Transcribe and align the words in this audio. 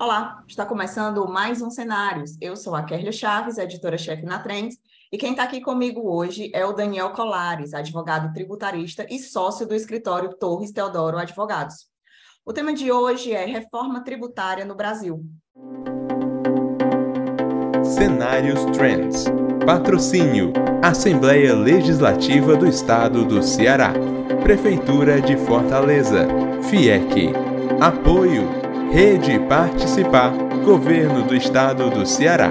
Olá, 0.00 0.44
está 0.46 0.64
começando 0.64 1.26
mais 1.26 1.60
um 1.60 1.70
Cenários. 1.70 2.36
Eu 2.40 2.54
sou 2.54 2.76
a 2.76 2.84
Kerlia 2.84 3.10
Chaves, 3.10 3.58
editora-chefe 3.58 4.24
na 4.24 4.38
Trends, 4.38 4.76
e 5.10 5.18
quem 5.18 5.32
está 5.32 5.42
aqui 5.42 5.60
comigo 5.60 6.08
hoje 6.08 6.52
é 6.54 6.64
o 6.64 6.72
Daniel 6.72 7.10
Colares, 7.10 7.74
advogado 7.74 8.32
tributarista 8.32 9.04
e 9.10 9.18
sócio 9.18 9.66
do 9.66 9.74
escritório 9.74 10.32
Torres 10.38 10.70
Teodoro 10.70 11.18
Advogados. 11.18 11.88
O 12.46 12.52
tema 12.52 12.72
de 12.72 12.92
hoje 12.92 13.32
é 13.32 13.44
reforma 13.44 14.04
tributária 14.04 14.64
no 14.64 14.76
Brasil. 14.76 15.20
Cenários 17.82 18.64
Trends. 18.66 19.24
Patrocínio: 19.66 20.52
Assembleia 20.80 21.56
Legislativa 21.56 22.56
do 22.56 22.68
Estado 22.68 23.24
do 23.24 23.42
Ceará. 23.42 23.92
Prefeitura 24.44 25.20
de 25.20 25.36
Fortaleza. 25.36 26.28
FIEC. 26.70 27.32
Apoio 27.80 28.67
Rede 28.90 29.38
Participar, 29.46 30.32
Governo 30.64 31.26
do 31.26 31.36
Estado 31.36 31.90
do 31.90 32.06
Ceará. 32.06 32.50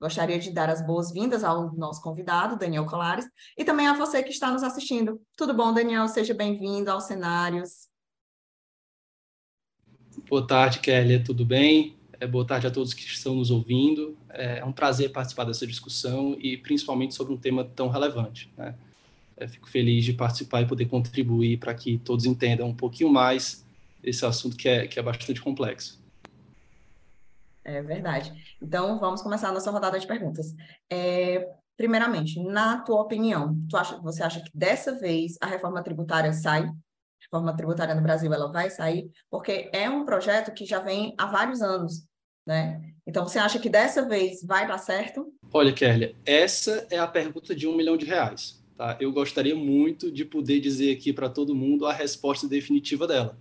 Gostaria 0.00 0.38
de 0.38 0.50
dar 0.50 0.70
as 0.70 0.84
boas-vindas 0.84 1.44
ao 1.44 1.70
nosso 1.76 2.02
convidado, 2.02 2.58
Daniel 2.58 2.86
Colares, 2.86 3.26
e 3.58 3.62
também 3.62 3.86
a 3.86 3.92
você 3.92 4.22
que 4.22 4.30
está 4.30 4.50
nos 4.50 4.62
assistindo. 4.62 5.20
Tudo 5.36 5.52
bom, 5.52 5.72
Daniel? 5.72 6.08
Seja 6.08 6.32
bem-vindo 6.32 6.90
aos 6.90 7.04
cenários. 7.04 7.88
Boa 10.28 10.46
tarde, 10.46 10.80
Kelly. 10.80 11.22
Tudo 11.22 11.44
bem? 11.44 11.94
É, 12.18 12.26
boa 12.26 12.46
tarde 12.46 12.66
a 12.66 12.70
todos 12.70 12.94
que 12.94 13.02
estão 13.02 13.34
nos 13.34 13.50
ouvindo. 13.50 14.16
É 14.30 14.64
um 14.64 14.72
prazer 14.72 15.12
participar 15.12 15.44
dessa 15.44 15.66
discussão 15.66 16.34
e 16.38 16.56
principalmente 16.56 17.14
sobre 17.14 17.34
um 17.34 17.38
tema 17.38 17.64
tão 17.64 17.88
relevante. 17.88 18.50
Né? 18.56 18.74
É, 19.42 19.48
fico 19.48 19.68
feliz 19.68 20.04
de 20.04 20.12
participar 20.12 20.62
e 20.62 20.66
poder 20.66 20.86
contribuir 20.86 21.58
para 21.58 21.74
que 21.74 21.98
todos 21.98 22.24
entendam 22.24 22.68
um 22.68 22.74
pouquinho 22.74 23.10
mais 23.10 23.66
esse 24.00 24.24
assunto 24.24 24.56
que 24.56 24.68
é, 24.68 24.86
que 24.86 25.00
é 25.00 25.02
bastante 25.02 25.42
complexo. 25.42 26.00
É 27.64 27.82
verdade. 27.82 28.32
Então, 28.60 29.00
vamos 29.00 29.20
começar 29.20 29.48
a 29.48 29.52
nossa 29.52 29.70
rodada 29.70 29.98
de 29.98 30.06
perguntas. 30.06 30.54
É, 30.88 31.48
primeiramente, 31.76 32.40
na 32.40 32.78
tua 32.82 33.00
opinião, 33.00 33.56
tu 33.68 33.76
acha, 33.76 33.98
você 33.98 34.22
acha 34.22 34.40
que 34.40 34.50
dessa 34.54 34.96
vez 34.98 35.36
a 35.40 35.46
reforma 35.46 35.82
tributária 35.82 36.32
sai? 36.32 36.62
A 36.62 37.24
reforma 37.24 37.56
tributária 37.56 37.94
no 37.94 38.02
Brasil, 38.02 38.32
ela 38.32 38.50
vai 38.50 38.70
sair? 38.70 39.10
Porque 39.28 39.70
é 39.72 39.90
um 39.90 40.04
projeto 40.04 40.54
que 40.54 40.64
já 40.64 40.78
vem 40.78 41.14
há 41.18 41.26
vários 41.26 41.62
anos, 41.62 42.06
né? 42.46 42.80
Então, 43.04 43.26
você 43.26 43.40
acha 43.40 43.58
que 43.58 43.68
dessa 43.68 44.06
vez 44.08 44.44
vai 44.44 44.68
dar 44.68 44.78
certo? 44.78 45.32
Olha, 45.52 45.72
Kerlia, 45.72 46.14
essa 46.24 46.86
é 46.90 46.98
a 46.98 47.08
pergunta 47.08 47.56
de 47.56 47.66
um 47.66 47.76
milhão 47.76 47.96
de 47.96 48.06
reais. 48.06 48.61
Tá? 48.76 48.96
Eu 49.00 49.12
gostaria 49.12 49.54
muito 49.54 50.10
de 50.10 50.24
poder 50.24 50.60
dizer 50.60 50.92
aqui 50.92 51.12
para 51.12 51.28
todo 51.28 51.54
mundo 51.54 51.86
a 51.86 51.92
resposta 51.92 52.48
definitiva 52.48 53.06
dela. 53.06 53.38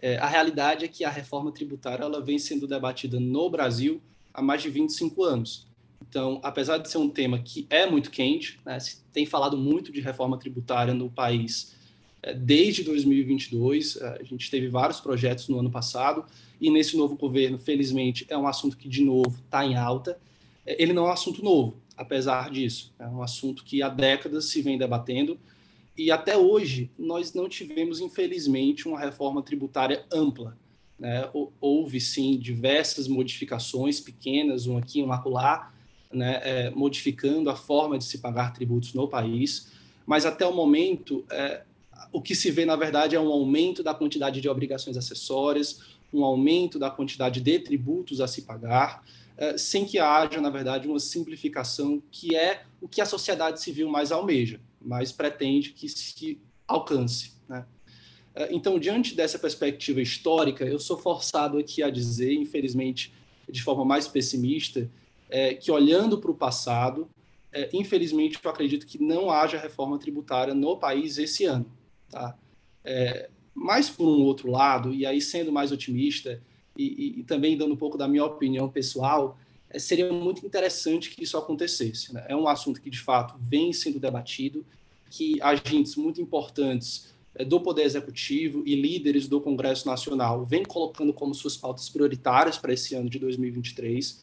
É, 0.00 0.18
a 0.18 0.26
realidade 0.26 0.84
é 0.84 0.88
que 0.88 1.04
a 1.04 1.10
reforma 1.10 1.52
tributária 1.52 2.04
ela 2.04 2.20
vem 2.20 2.38
sendo 2.38 2.66
debatida 2.66 3.18
no 3.18 3.48
Brasil 3.48 4.02
há 4.32 4.42
mais 4.42 4.62
de 4.62 4.68
25 4.68 5.22
anos. 5.24 5.66
Então, 6.06 6.40
apesar 6.42 6.78
de 6.78 6.88
ser 6.90 6.98
um 6.98 7.08
tema 7.08 7.38
que 7.38 7.66
é 7.70 7.86
muito 7.86 8.10
quente, 8.10 8.60
né, 8.64 8.78
se 8.78 9.02
tem 9.12 9.24
falado 9.24 9.56
muito 9.56 9.90
de 9.90 10.00
reforma 10.00 10.38
tributária 10.38 10.92
no 10.92 11.10
país 11.10 11.74
é, 12.22 12.32
desde 12.32 12.82
2022, 12.82 13.96
é, 13.96 14.18
a 14.20 14.24
gente 14.24 14.50
teve 14.50 14.68
vários 14.68 15.00
projetos 15.00 15.48
no 15.48 15.58
ano 15.58 15.70
passado, 15.70 16.24
e 16.60 16.70
nesse 16.70 16.96
novo 16.96 17.16
governo, 17.16 17.58
felizmente, 17.58 18.26
é 18.28 18.36
um 18.36 18.46
assunto 18.46 18.76
que, 18.76 18.88
de 18.88 19.02
novo, 19.02 19.38
está 19.44 19.64
em 19.64 19.76
alta. 19.76 20.18
É, 20.64 20.82
ele 20.82 20.92
não 20.92 21.06
é 21.06 21.08
um 21.08 21.12
assunto 21.12 21.42
novo, 21.42 21.76
apesar 21.96 22.50
disso. 22.50 22.92
É 22.98 23.06
um 23.06 23.22
assunto 23.22 23.64
que 23.64 23.82
há 23.82 23.88
décadas 23.88 24.46
se 24.46 24.62
vem 24.62 24.78
debatendo 24.78 25.38
e 25.96 26.10
até 26.10 26.36
hoje 26.36 26.90
nós 26.98 27.32
não 27.34 27.48
tivemos, 27.48 28.00
infelizmente, 28.00 28.88
uma 28.88 28.98
reforma 28.98 29.42
tributária 29.42 30.04
ampla. 30.12 30.56
Né? 30.98 31.28
Houve, 31.60 32.00
sim, 32.00 32.36
diversas 32.36 33.06
modificações 33.06 34.00
pequenas, 34.00 34.66
um 34.66 34.76
aqui, 34.76 35.02
um 35.02 35.12
acolá, 35.12 35.72
né? 36.12 36.40
É, 36.44 36.70
modificando 36.70 37.50
a 37.50 37.56
forma 37.56 37.98
de 37.98 38.04
se 38.04 38.18
pagar 38.18 38.52
tributos 38.52 38.94
no 38.94 39.08
país, 39.08 39.72
mas 40.06 40.24
até 40.24 40.46
o 40.46 40.54
momento, 40.54 41.24
é, 41.30 41.62
o 42.12 42.20
que 42.22 42.34
se 42.34 42.50
vê, 42.50 42.64
na 42.64 42.76
verdade, 42.76 43.16
é 43.16 43.20
um 43.20 43.32
aumento 43.32 43.82
da 43.82 43.92
quantidade 43.92 44.40
de 44.40 44.48
obrigações 44.48 44.96
acessórias, 44.96 45.80
um 46.12 46.24
aumento 46.24 46.78
da 46.78 46.88
quantidade 46.88 47.40
de 47.40 47.58
tributos 47.58 48.20
a 48.20 48.28
se 48.28 48.42
pagar, 48.42 49.04
sem 49.56 49.84
que 49.84 49.98
haja, 49.98 50.40
na 50.40 50.50
verdade, 50.50 50.86
uma 50.86 51.00
simplificação 51.00 52.02
que 52.10 52.36
é 52.36 52.64
o 52.80 52.88
que 52.88 53.00
a 53.00 53.06
sociedade 53.06 53.60
civil 53.60 53.88
mais 53.88 54.12
almeja, 54.12 54.60
mais 54.80 55.10
pretende 55.10 55.70
que 55.70 55.88
se 55.88 56.40
alcance. 56.68 57.32
Né? 57.48 57.64
Eh, 58.34 58.48
então, 58.52 58.78
diante 58.78 59.14
dessa 59.14 59.38
perspectiva 59.38 60.00
histórica, 60.00 60.64
eu 60.64 60.78
sou 60.78 60.98
forçado 60.98 61.58
aqui 61.58 61.82
a 61.82 61.90
dizer, 61.90 62.32
infelizmente, 62.32 63.12
de 63.48 63.62
forma 63.62 63.84
mais 63.84 64.08
pessimista, 64.08 64.90
é, 65.28 65.54
que 65.54 65.70
olhando 65.70 66.18
para 66.18 66.30
o 66.30 66.34
passado, 66.34 67.08
é, 67.52 67.70
infelizmente, 67.72 68.38
eu 68.42 68.50
acredito 68.50 68.86
que 68.86 69.02
não 69.02 69.30
haja 69.30 69.58
reforma 69.58 69.98
tributária 69.98 70.54
no 70.54 70.76
país 70.76 71.18
esse 71.18 71.44
ano. 71.44 71.66
Tá? 72.10 72.36
É, 72.84 73.30
mas, 73.54 73.88
por 73.88 74.06
um 74.06 74.22
outro 74.22 74.50
lado, 74.50 74.92
e 74.92 75.06
aí 75.06 75.20
sendo 75.20 75.52
mais 75.52 75.70
otimista, 75.70 76.42
e, 76.76 77.20
e, 77.20 77.22
também 77.24 77.56
dando 77.56 77.74
um 77.74 77.76
pouco 77.76 77.96
da 77.96 78.08
minha 78.08 78.24
opinião 78.24 78.68
pessoal, 78.68 79.38
é, 79.70 79.78
seria 79.78 80.12
muito 80.12 80.44
interessante 80.44 81.10
que 81.10 81.22
isso 81.22 81.36
acontecesse. 81.36 82.12
Né? 82.12 82.24
É 82.28 82.36
um 82.36 82.48
assunto 82.48 82.80
que, 82.80 82.90
de 82.90 83.00
fato, 83.00 83.34
vem 83.40 83.72
sendo 83.72 83.98
debatido, 83.98 84.64
que 85.10 85.40
agentes 85.40 85.96
muito 85.96 86.20
importantes 86.20 87.12
é, 87.34 87.44
do 87.44 87.60
Poder 87.60 87.82
Executivo 87.82 88.62
e 88.66 88.74
líderes 88.74 89.28
do 89.28 89.40
Congresso 89.40 89.86
Nacional 89.86 90.44
vêm 90.44 90.64
colocando 90.64 91.12
como 91.12 91.34
suas 91.34 91.56
pautas 91.56 91.88
prioritárias 91.88 92.58
para 92.58 92.72
esse 92.72 92.94
ano 92.94 93.10
de 93.10 93.18
2023. 93.18 94.22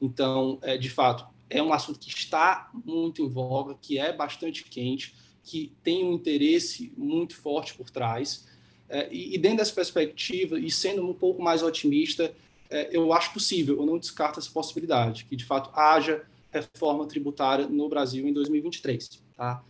Então, 0.00 0.58
é, 0.62 0.76
de 0.76 0.88
fato, 0.88 1.26
é 1.48 1.62
um 1.62 1.72
assunto 1.72 1.98
que 1.98 2.08
está 2.08 2.70
muito 2.84 3.22
em 3.22 3.28
voga, 3.28 3.76
que 3.80 3.98
é 3.98 4.12
bastante 4.12 4.64
quente, 4.64 5.14
que 5.42 5.72
tem 5.82 6.04
um 6.04 6.12
interesse 6.12 6.92
muito 6.96 7.34
forte 7.36 7.74
por 7.74 7.90
trás. 7.90 8.46
É, 8.90 9.08
e, 9.14 9.38
dentro 9.38 9.58
dessa 9.58 9.72
perspectiva, 9.72 10.58
e 10.58 10.68
sendo 10.68 11.08
um 11.08 11.14
pouco 11.14 11.40
mais 11.40 11.62
otimista, 11.62 12.34
é, 12.68 12.88
eu 12.90 13.12
acho 13.12 13.32
possível, 13.32 13.76
eu 13.76 13.86
não 13.86 13.98
descarto 13.98 14.40
essa 14.40 14.50
possibilidade, 14.50 15.24
que 15.26 15.36
de 15.36 15.44
fato 15.44 15.70
haja 15.78 16.24
reforma 16.50 17.06
tributária 17.06 17.68
no 17.68 17.88
Brasil 17.88 18.26
em 18.26 18.32
2023. 18.32 19.22
Tá? 19.36 19.62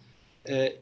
É, 0.42 0.78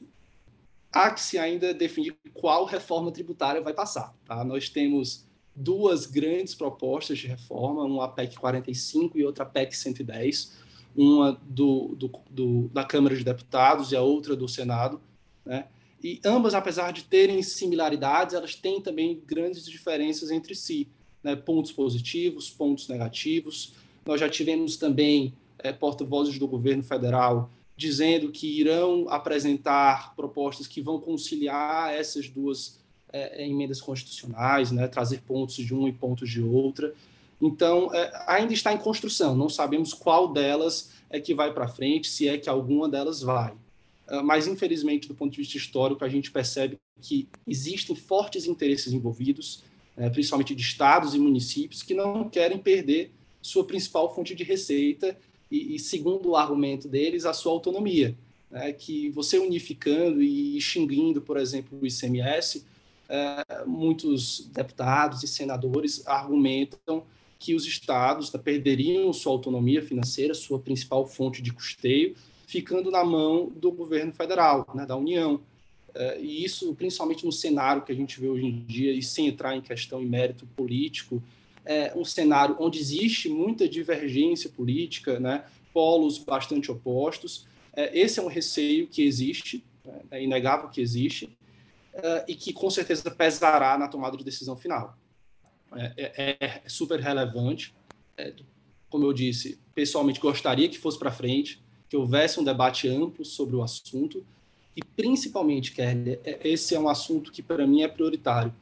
há 0.93 1.11
que 1.11 1.21
se 1.21 1.37
ainda 1.37 1.75
definir 1.75 2.17
qual 2.33 2.65
reforma 2.65 3.11
tributária 3.11 3.61
vai 3.61 3.75
passar. 3.75 4.15
Tá? 4.25 4.45
Nós 4.45 4.69
temos 4.69 5.27
duas 5.55 6.07
grandes 6.07 6.55
propostas 6.55 7.19
de 7.19 7.27
reforma, 7.27 7.83
uma 7.83 8.09
PEC 8.09 8.37
45 8.37 9.19
e 9.19 9.25
outra 9.25 9.45
PEC 9.45 9.77
110, 9.77 10.57
uma 10.97 11.33
do, 11.43 11.97
do, 11.97 12.13
do, 12.31 12.69
da 12.69 12.85
Câmara 12.85 13.17
de 13.17 13.25
Deputados 13.25 13.91
e 13.91 13.97
a 13.97 14.01
outra 14.01 14.37
do 14.37 14.47
Senado. 14.47 15.01
Né? 15.45 15.67
E 16.03 16.21
ambas, 16.25 16.55
apesar 16.55 16.93
de 16.93 17.05
terem 17.05 17.43
similaridades, 17.43 18.35
elas 18.35 18.55
têm 18.55 18.81
também 18.81 19.21
grandes 19.27 19.65
diferenças 19.65 20.31
entre 20.31 20.55
si, 20.55 20.89
né? 21.23 21.35
pontos 21.35 21.73
positivos, 21.73 22.49
pontos 22.51 22.89
negativos. 22.89 23.75
Nós 24.07 24.21
já 24.21 24.29
tivemos 24.29 24.77
também 24.77 25.35
é, 25.59 25.73
porta-vozes 25.73 26.39
do 26.39 26.47
governo 26.47 26.83
federal 26.83 27.51
dizendo 27.77 28.33
que 28.33 28.61
irão 28.61 29.09
apresentar 29.09 30.15
propostas 30.17 30.67
que 30.67 30.81
vão 30.81 31.01
conciliar 31.01 31.95
essas 31.95 32.29
duas 32.29 32.81
é, 33.13 33.47
emendas 33.47 33.81
constitucionais, 33.81 34.73
né? 34.73 34.89
trazer 34.89 35.23
pontos 35.23 35.55
de 35.55 35.73
uma 35.73 35.89
e 35.89 35.93
pontos 35.93 36.29
de 36.29 36.43
outra. 36.43 36.93
Então, 37.41 37.95
é, 37.95 38.25
ainda 38.27 38.53
está 38.53 38.73
em 38.73 38.79
construção, 38.79 39.37
não 39.37 39.49
sabemos 39.49 39.95
qual 39.95 40.33
delas 40.33 40.91
é 41.09 41.21
que 41.21 41.35
vai 41.35 41.53
para 41.53 41.69
frente, 41.69 42.09
se 42.09 42.29
é 42.29 42.37
que 42.37 42.49
alguma 42.49 42.89
delas 42.89 43.23
vai. 43.23 43.55
Ah, 44.09 44.23
mas 44.23 44.47
infelizmente, 44.47 45.07
do 45.07 45.15
ponto 45.15 45.33
de 45.33 45.39
vista 45.39 45.57
histórico, 45.57 46.05
a 46.05 46.09
gente 46.09 46.31
percebe 46.31 46.79
que 47.01 47.29
existem 47.47 47.95
fortes 47.95 48.47
interesses 48.47 48.93
envolvidos, 48.93 49.63
né, 49.97 50.09
principalmente 50.09 50.55
de 50.55 50.63
estados 50.63 51.15
e 51.15 51.19
municípios, 51.19 51.83
que 51.83 51.95
não 51.95 52.29
querem 52.29 52.59
perder 52.59 53.13
sua 53.43 53.65
principal 53.65 54.15
fonte 54.15 54.35
de 54.35 54.43
receita 54.43 55.17
e, 55.51 55.77
e 55.77 55.79
segundo 55.79 56.31
o 56.31 56.37
argumento 56.37 56.89
deles, 56.89 57.25
a 57.25 57.33
sua 57.33 57.53
autonomia. 57.53 58.17
Né, 58.51 58.73
que 58.73 59.11
você 59.11 59.39
unificando 59.39 60.23
e 60.23 60.57
extinguindo, 60.57 61.21
por 61.21 61.37
exemplo, 61.37 61.79
o 61.81 61.87
ICMS, 61.87 62.65
é, 63.09 63.65
muitos 63.67 64.49
deputados 64.53 65.23
e 65.23 65.29
senadores 65.29 66.07
argumentam 66.07 67.05
que 67.39 67.55
os 67.55 67.67
estados 67.67 68.33
né, 68.33 68.41
perderiam 68.43 69.13
sua 69.13 69.33
autonomia 69.33 69.83
financeira, 69.83 70.35
sua 70.35 70.59
principal 70.59 71.07
fonte 71.07 71.43
de 71.43 71.53
custeio, 71.53 72.17
ficando 72.49 72.91
na 72.91 73.05
mão 73.05 73.53
do 73.55 73.71
governo 73.71 74.11
federal, 74.11 74.67
né, 74.75 74.87
da 74.87 74.97
União. 74.97 75.39
É, 75.95 76.19
e 76.19 76.43
isso, 76.43 76.75
principalmente 76.75 77.27
no 77.27 77.31
cenário 77.31 77.83
que 77.83 77.93
a 77.93 77.95
gente 77.95 78.19
vê 78.19 78.27
hoje 78.27 78.47
em 78.47 78.65
dia, 78.65 78.93
e 78.93 79.03
sem 79.03 79.27
entrar 79.27 79.55
em 79.55 79.61
questão 79.61 80.01
e 80.03 80.07
mérito 80.07 80.47
político, 80.57 81.23
é 81.63 81.93
um 81.95 82.07
cenário 82.07 82.57
onde 82.59 82.79
existe 82.79 83.29
muita 83.29 83.69
divergência 83.69 84.49
política, 84.49 85.21
né, 85.21 85.45
polos 85.75 86.17
bastante 86.17 86.73
opostos. 86.73 87.47
É, 87.75 87.97
esse 87.97 88.19
é 88.19 88.23
um 88.23 88.29
receio 88.29 88.87
que 88.87 89.03
existe, 89.03 89.63
né, 89.85 90.01
é 90.11 90.25
inegável 90.25 90.71
que 90.71 90.81
existe. 90.81 91.29
uh, 91.99 92.25
e 92.27 92.35
que 92.35 92.53
com 92.53 92.71
certeza 92.71 93.11
pesará 93.11 93.77
na 93.77 93.89
tomada 93.89 94.17
de 94.17 94.25
decisão 94.25 94.57
final. 94.57 94.97
É, 95.77 95.93
é, 95.97 96.37
é, 96.41 96.63
é 96.65 96.69
super 96.69 96.99
relevante. 97.01 97.75
É, 98.17 98.33
como 98.89 99.05
eu 99.05 99.13
disse, 99.13 99.59
pessoalmente 99.75 100.21
gostaria 100.21 100.69
que 100.69 100.79
fosse 100.79 100.99
para 100.99 101.11
frente, 101.11 101.63
que 101.89 101.97
houvesse 101.97 102.39
um 102.39 102.45
debate 102.45 102.89
amplo 102.89 103.25
sobre 103.25 103.57
o 103.57 103.63
assunto 103.63 104.25
e 104.79 104.85
principalmente, 104.85 105.73
Kelly, 105.73 106.21
é, 106.25 106.39
esse 106.45 106.73
é 106.73 106.79
um 106.79 106.89
assunto 106.89 107.33
que 107.33 107.43
para 107.43 107.67
mim 107.67 107.83
é 107.83 107.89
prioritário, 107.89 108.55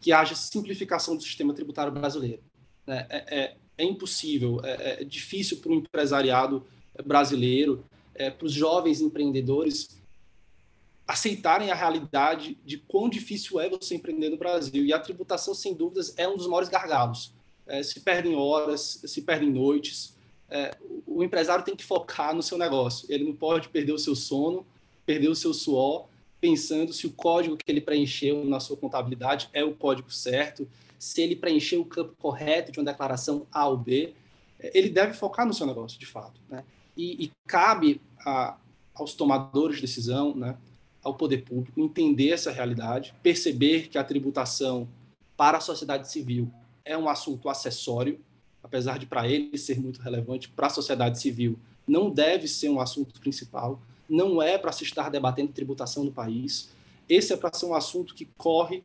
que 0.00 0.12
haja 0.12 0.36
simplificação 0.36 1.16
do 1.16 1.22
sistema 1.22 1.52
tributário 1.52 1.92
brasileiro. 1.92 2.40
Né? 2.86 3.04
É, 3.10 3.40
é, 3.40 3.56
é 3.78 3.84
impossível, 3.84 4.60
é, 4.62 5.02
é 5.02 5.04
difícil 5.04 5.56
para 5.56 5.72
o 5.72 5.74
empresariado 5.74 6.64
brasileiro, 7.04 7.84
é, 8.14 8.30
para 8.30 8.46
os 8.46 8.52
jovens 8.52 9.00
empreendedores 9.00 10.00
aceitarem 11.06 11.72
a 11.72 11.74
realidade 11.74 12.56
de 12.64 12.78
quão 12.78 13.08
difícil 13.08 13.60
é 13.60 13.68
você 13.68 13.96
empreender 13.96 14.30
no 14.30 14.36
Brasil. 14.36 14.84
E 14.84 14.92
a 14.92 14.98
tributação, 14.98 15.54
sem 15.54 15.74
dúvidas, 15.74 16.14
é 16.16 16.28
um 16.28 16.36
dos 16.36 16.46
maiores 16.46 16.68
gargalos. 16.68 17.32
É, 17.66 17.82
se 17.82 18.00
perdem 18.00 18.36
horas, 18.36 19.00
se 19.04 19.22
perdem 19.22 19.50
noites. 19.50 20.13
É, 20.50 20.76
o 21.06 21.22
empresário 21.22 21.64
tem 21.64 21.76
que 21.76 21.84
focar 21.84 22.34
no 22.34 22.42
seu 22.42 22.58
negócio. 22.58 23.06
Ele 23.10 23.24
não 23.24 23.34
pode 23.34 23.68
perder 23.68 23.92
o 23.92 23.98
seu 23.98 24.14
sono, 24.14 24.66
perder 25.04 25.28
o 25.28 25.34
seu 25.34 25.52
suor, 25.52 26.06
pensando 26.40 26.92
se 26.92 27.06
o 27.06 27.12
código 27.12 27.56
que 27.56 27.70
ele 27.70 27.80
preencheu 27.80 28.44
na 28.44 28.60
sua 28.60 28.76
contabilidade 28.76 29.48
é 29.52 29.64
o 29.64 29.74
código 29.74 30.10
certo, 30.10 30.68
se 30.98 31.22
ele 31.22 31.36
preencheu 31.36 31.80
o 31.80 31.84
campo 31.84 32.14
correto 32.18 32.70
de 32.70 32.78
uma 32.78 32.84
declaração 32.84 33.46
A 33.50 33.66
ou 33.66 33.76
B. 33.76 34.14
É, 34.58 34.70
ele 34.76 34.88
deve 34.88 35.12
focar 35.14 35.46
no 35.46 35.54
seu 35.54 35.66
negócio, 35.66 35.98
de 35.98 36.06
fato. 36.06 36.40
Né? 36.48 36.64
E, 36.96 37.24
e 37.24 37.30
cabe 37.46 38.00
a, 38.24 38.56
aos 38.94 39.14
tomadores 39.14 39.76
de 39.76 39.82
decisão, 39.82 40.34
né? 40.34 40.56
ao 41.02 41.14
poder 41.14 41.38
público 41.44 41.78
entender 41.80 42.30
essa 42.30 42.50
realidade, 42.50 43.14
perceber 43.22 43.88
que 43.88 43.98
a 43.98 44.04
tributação 44.04 44.88
para 45.36 45.58
a 45.58 45.60
sociedade 45.60 46.10
civil 46.10 46.50
é 46.84 46.96
um 46.96 47.08
assunto 47.08 47.48
acessório, 47.48 48.18
apesar 48.64 48.98
de 48.98 49.04
para 49.04 49.28
ele 49.28 49.56
ser 49.58 49.78
muito 49.78 50.00
relevante, 50.00 50.48
para 50.48 50.66
a 50.66 50.70
sociedade 50.70 51.20
civil 51.20 51.58
não 51.86 52.10
deve 52.10 52.48
ser 52.48 52.70
um 52.70 52.80
assunto 52.80 53.20
principal, 53.20 53.80
não 54.08 54.42
é 54.42 54.56
para 54.56 54.72
se 54.72 54.82
estar 54.84 55.10
debatendo 55.10 55.52
tributação 55.52 56.02
no 56.02 56.10
país. 56.10 56.70
Esse 57.06 57.34
é 57.34 57.36
para 57.36 57.52
ser 57.52 57.66
um 57.66 57.74
assunto 57.74 58.14
que 58.14 58.24
corre 58.38 58.82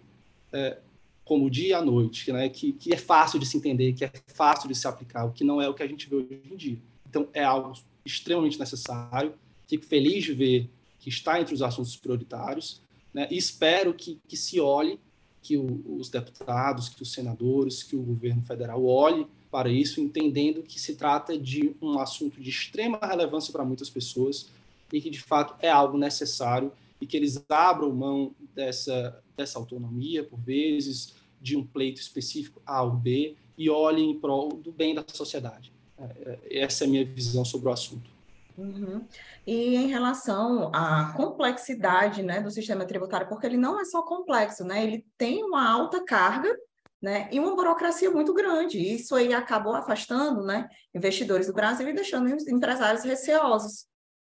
é, 0.52 0.78
como 1.24 1.50
dia 1.50 1.78
à 1.78 1.82
noite, 1.82 2.30
né? 2.32 2.50
que, 2.50 2.74
que 2.74 2.94
é 2.94 2.98
fácil 2.98 3.40
de 3.40 3.46
se 3.46 3.56
entender, 3.56 3.94
que 3.94 4.04
é 4.04 4.12
fácil 4.28 4.68
de 4.68 4.76
se 4.76 4.86
aplicar, 4.86 5.26
o 5.26 5.32
que 5.32 5.46
não 5.46 5.62
é 5.62 5.70
o 5.70 5.74
que 5.74 5.82
a 5.82 5.88
gente 5.88 6.10
vê 6.10 6.18
hoje 6.18 6.42
em 6.52 6.58
dia. 6.58 6.78
Então, 7.10 7.30
é 7.34 7.44
algo 7.44 7.74
extremamente 8.04 8.60
necessário. 8.60 9.34
Fico 9.66 9.86
feliz 9.86 10.26
de 10.26 10.34
ver 10.34 10.70
que 11.00 11.08
está 11.08 11.40
entre 11.40 11.54
os 11.54 11.62
assuntos 11.62 11.96
prioritários, 11.96 12.82
né? 13.14 13.30
e 13.32 13.38
espero 13.38 13.94
que, 13.94 14.20
que 14.28 14.36
se 14.36 14.60
olhe, 14.60 15.00
que 15.42 15.56
o, 15.56 15.82
os 15.98 16.10
deputados, 16.10 16.90
que 16.90 17.02
os 17.02 17.14
senadores, 17.14 17.82
que 17.82 17.96
o 17.96 18.02
governo 18.02 18.42
federal 18.42 18.86
olhe 18.86 19.26
para 19.52 19.70
isso, 19.70 20.00
entendendo 20.00 20.62
que 20.62 20.80
se 20.80 20.96
trata 20.96 21.38
de 21.38 21.76
um 21.82 22.00
assunto 22.00 22.40
de 22.40 22.50
extrema 22.50 23.00
relevância 23.02 23.52
para 23.52 23.66
muitas 23.66 23.90
pessoas 23.90 24.48
e 24.92 25.02
que, 25.02 25.10
de 25.10 25.22
fato, 25.22 25.56
é 25.60 25.70
algo 25.70 25.98
necessário 25.98 26.72
e 27.02 27.08
que 27.08 27.18
eles 27.18 27.44
abram 27.50 27.92
mão 27.92 28.32
dessa, 28.54 29.22
dessa 29.36 29.58
autonomia, 29.58 30.24
por 30.24 30.40
vezes, 30.40 31.16
de 31.42 31.56
um 31.56 31.66
pleito 31.66 32.00
específico 32.00 32.62
A 32.66 32.84
ou 32.84 32.92
B 32.92 33.36
e 33.58 33.70
olhem 33.70 34.12
em 34.12 34.20
prol 34.20 34.50
do 34.50 34.72
bem 34.72 34.94
da 34.94 35.04
sociedade. 35.08 35.72
É, 35.98 36.04
é, 36.04 36.60
essa 36.60 36.84
é 36.84 36.88
a 36.88 36.90
minha 36.90 37.06
visão 37.06 37.44
sobre 37.44 37.70
o 37.70 37.72
assunto. 37.72 38.10
Uhum. 38.58 39.06
E 39.48 39.76
em 39.76 39.88
relação 39.88 40.70
à 40.74 41.14
complexidade 41.16 42.22
né, 42.22 42.42
do 42.42 42.52
sistema 42.52 42.86
tributário, 42.86 43.28
porque 43.28 43.46
ele 43.46 43.58
não 43.58 43.80
é 43.80 43.86
só 43.86 44.02
complexo, 44.02 44.64
né? 44.64 44.84
ele 44.84 45.06
tem 45.18 45.44
uma 45.44 45.68
alta 45.70 46.04
carga 46.04 46.54
né, 47.02 47.30
e 47.32 47.40
uma 47.40 47.56
burocracia 47.56 48.12
muito 48.12 48.34
grande. 48.34 48.78
Isso 48.80 49.16
aí 49.16 49.34
acabou 49.34 49.74
afastando 49.74 50.44
né, 50.44 50.68
investidores 50.94 51.48
do 51.48 51.54
Brasil 51.54 51.88
e 51.88 51.94
deixando 51.94 52.34
os 52.36 52.48
empresários 52.48 53.04
receosos, 53.04 53.88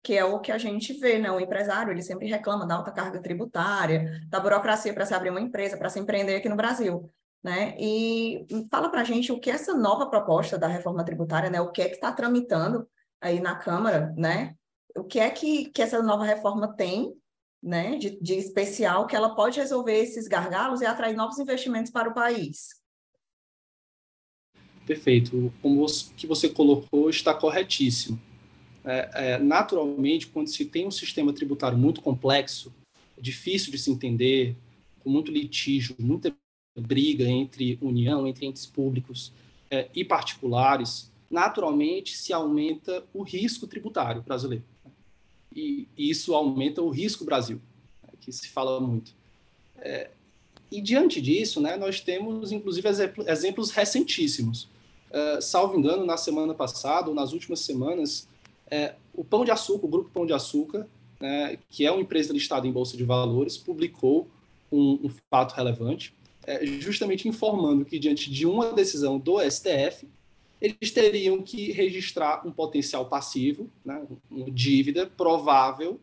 que 0.04 0.16
é 0.16 0.24
o 0.24 0.40
que 0.40 0.52
a 0.52 0.58
gente 0.58 0.94
vê, 0.94 1.20
né? 1.20 1.32
O 1.32 1.40
empresário 1.40 1.92
ele 1.92 2.02
sempre 2.02 2.28
reclama 2.28 2.66
da 2.66 2.76
alta 2.76 2.92
carga 2.92 3.22
tributária, 3.22 4.22
da 4.28 4.40
burocracia 4.40 4.94
para 4.94 5.06
se 5.06 5.14
abrir 5.14 5.30
uma 5.30 5.42
empresa, 5.42 5.78
para 5.78 5.90
se 5.90 6.00
empreender 6.00 6.36
aqui 6.36 6.50
no 6.50 6.56
Brasil. 6.56 7.10
Né? 7.44 7.76
E 7.80 8.46
fala 8.70 8.90
para 8.90 9.02
a 9.02 9.04
gente 9.04 9.32
o 9.32 9.40
que 9.40 9.50
essa 9.50 9.74
nova 9.74 10.08
proposta 10.08 10.60
da 10.60 10.68
reforma 10.68 11.04
tributária, 11.04 11.50
né? 11.50 11.60
O 11.60 11.72
que 11.72 11.82
é 11.82 11.90
que 11.90 11.96
está 11.96 12.12
tramitando 12.12 12.88
aí 13.20 13.40
na 13.40 13.56
Câmara, 13.56 14.14
né? 14.16 14.56
O 14.96 15.04
que 15.04 15.20
é 15.20 15.30
que, 15.30 15.70
que 15.72 15.82
essa 15.82 16.02
nova 16.04 16.24
reforma 16.24 16.76
tem, 16.76 17.12
né, 17.62 17.98
de, 17.98 18.20
de 18.22 18.34
especial, 18.34 19.06
que 19.06 19.16
ela 19.16 19.36
pode 19.36 19.60
resolver 19.60 19.98
esses 19.98 20.28
gargalos 20.28 20.82
e 20.82 20.86
atrair 20.86 21.16
novos 21.16 21.38
investimentos 21.38 21.92
para 21.92 22.10
o 22.10 22.14
país? 22.14 22.82
Perfeito. 24.86 25.54
Como 25.62 25.86
o 25.86 25.88
que 26.18 26.26
você 26.26 26.50
colocou 26.50 27.10
está 27.10 27.34
corretíssimo. 27.34 28.20
É, 28.84 29.10
é, 29.14 29.38
naturalmente, 29.38 30.28
quando 30.28 30.48
se 30.48 30.66
tem 30.66 30.88
um 30.88 30.92
sistema 30.92 31.32
tributário 31.32 31.78
muito 31.78 32.02
complexo, 32.02 32.74
difícil 33.20 33.72
de 33.72 33.78
se 33.78 33.92
entender, 33.92 34.58
com 35.00 35.10
muito 35.10 35.32
litígio, 35.32 35.96
muita 36.00 36.36
briga 36.76 37.26
entre 37.26 37.78
União, 37.82 38.28
entre 38.28 38.46
entes 38.46 38.66
públicos 38.66 39.32
é, 39.70 39.88
e 39.94 40.04
particulares, 40.04 41.12
naturalmente 41.30 42.18
se 42.18 42.34
aumenta 42.34 43.06
o 43.14 43.22
risco 43.22 43.68
tributário 43.68 44.22
brasileiro. 44.22 44.66
E 45.54 45.88
isso 45.98 46.34
aumenta 46.34 46.82
o 46.82 46.90
risco 46.90 47.26
Brasil, 47.26 47.62
né, 48.04 48.10
que 48.20 48.32
se 48.32 48.48
fala 48.50 48.80
muito. 48.80 49.14
É, 49.78 50.10
e 50.72 50.82
diante 50.82 51.22
disso, 51.22 51.60
né, 51.60 51.76
nós 51.76 52.00
temos 52.00 52.52
inclusive 52.52 52.88
exemplos 53.28 53.72
recentíssimos. 53.72 54.70
Uh, 55.12 55.42
salvo 55.42 55.78
engano, 55.78 56.06
na 56.06 56.16
semana 56.16 56.54
passada, 56.54 57.10
ou 57.10 57.16
nas 57.16 57.34
últimas 57.34 57.60
semanas, 57.60 58.30
é, 58.70 58.96
o 59.14 59.26
Pão 59.26 59.44
de 59.44 59.52
Açúcar, 59.52 59.86
o 59.86 59.90
Grupo 59.90 60.10
Pão 60.10 60.26
de 60.26 60.32
Açúcar, 60.32 60.88
né, 61.20 61.58
que 61.70 61.86
é 61.86 61.92
uma 61.92 62.02
empresa 62.02 62.32
listada 62.32 62.66
em 62.66 62.72
Bolsa 62.72 62.96
de 62.96 63.04
Valores, 63.04 63.58
publicou 63.58 64.30
um, 64.72 65.00
um 65.04 65.12
fato 65.30 65.52
relevante, 65.54 66.16
é, 66.48 66.66
justamente 66.66 67.28
informando 67.28 67.84
que, 67.84 68.00
diante 68.00 68.32
de 68.32 68.48
uma 68.48 68.72
decisão 68.72 69.20
do 69.20 69.38
STF, 69.42 70.08
eles 70.62 70.92
teriam 70.92 71.42
que 71.42 71.72
registrar 71.72 72.46
um 72.46 72.52
potencial 72.52 73.08
passivo, 73.08 73.70
né, 73.84 74.06
uma 74.30 74.52
dívida 74.52 75.08
provável 75.08 76.00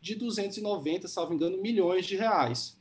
de 0.00 0.16
290, 0.16 1.06
salvo 1.06 1.32
engano, 1.32 1.56
milhões 1.62 2.04
de 2.04 2.16
reais. 2.16 2.76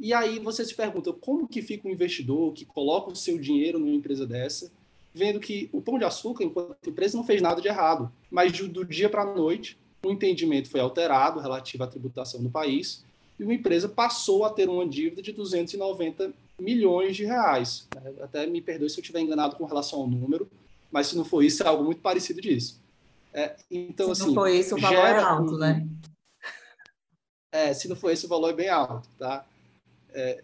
E 0.00 0.14
aí 0.14 0.38
você 0.38 0.64
se 0.64 0.74
pergunta 0.74 1.12
como 1.12 1.46
que 1.46 1.60
fica 1.60 1.86
um 1.86 1.90
investidor 1.90 2.52
que 2.52 2.64
coloca 2.64 3.12
o 3.12 3.16
seu 3.16 3.38
dinheiro 3.38 3.78
numa 3.78 3.94
empresa 3.94 4.26
dessa, 4.26 4.72
vendo 5.12 5.38
que 5.38 5.68
o 5.72 5.82
Pão 5.82 5.98
de 5.98 6.04
Açúcar, 6.04 6.44
enquanto 6.44 6.88
empresa, 6.88 7.16
não 7.16 7.24
fez 7.24 7.42
nada 7.42 7.60
de 7.60 7.68
errado, 7.68 8.10
mas 8.30 8.52
do 8.52 8.84
dia 8.84 9.10
para 9.10 9.22
a 9.22 9.34
noite 9.34 9.76
o 10.04 10.10
entendimento 10.10 10.70
foi 10.70 10.80
alterado 10.80 11.40
relativo 11.40 11.82
à 11.82 11.86
tributação 11.86 12.40
no 12.40 12.50
país 12.50 13.04
e 13.38 13.44
uma 13.44 13.54
empresa 13.54 13.88
passou 13.88 14.44
a 14.44 14.50
ter 14.50 14.68
uma 14.68 14.86
dívida 14.86 15.20
de 15.20 15.32
290 15.32 16.32
milhões 16.58 17.16
de 17.16 17.24
reais. 17.24 17.88
Até 18.20 18.46
me 18.46 18.60
perdoe 18.60 18.90
se 18.90 18.98
eu 18.98 19.02
estiver 19.02 19.20
enganado 19.20 19.56
com 19.56 19.64
relação 19.64 20.00
ao 20.00 20.06
número, 20.06 20.50
mas 20.90 21.08
se 21.08 21.16
não 21.16 21.24
for 21.24 21.42
isso, 21.42 21.62
é 21.62 21.66
algo 21.66 21.84
muito 21.84 22.00
parecido 22.00 22.40
disso. 22.40 22.80
É, 23.32 23.56
então, 23.70 24.14
se 24.14 24.22
assim, 24.22 24.34
não 24.34 24.42
for 24.42 24.48
isso, 24.48 24.74
o 24.74 24.80
valor 24.80 25.06
é 25.06 25.18
alto, 25.18 25.54
um... 25.54 25.58
né? 25.58 25.86
É, 27.52 27.72
se 27.72 27.88
não 27.88 27.96
for 27.96 28.10
esse, 28.10 28.26
o 28.26 28.28
valor 28.28 28.50
é 28.50 28.54
bem 28.54 28.68
alto, 28.68 29.08
tá? 29.18 29.46
É, 30.12 30.42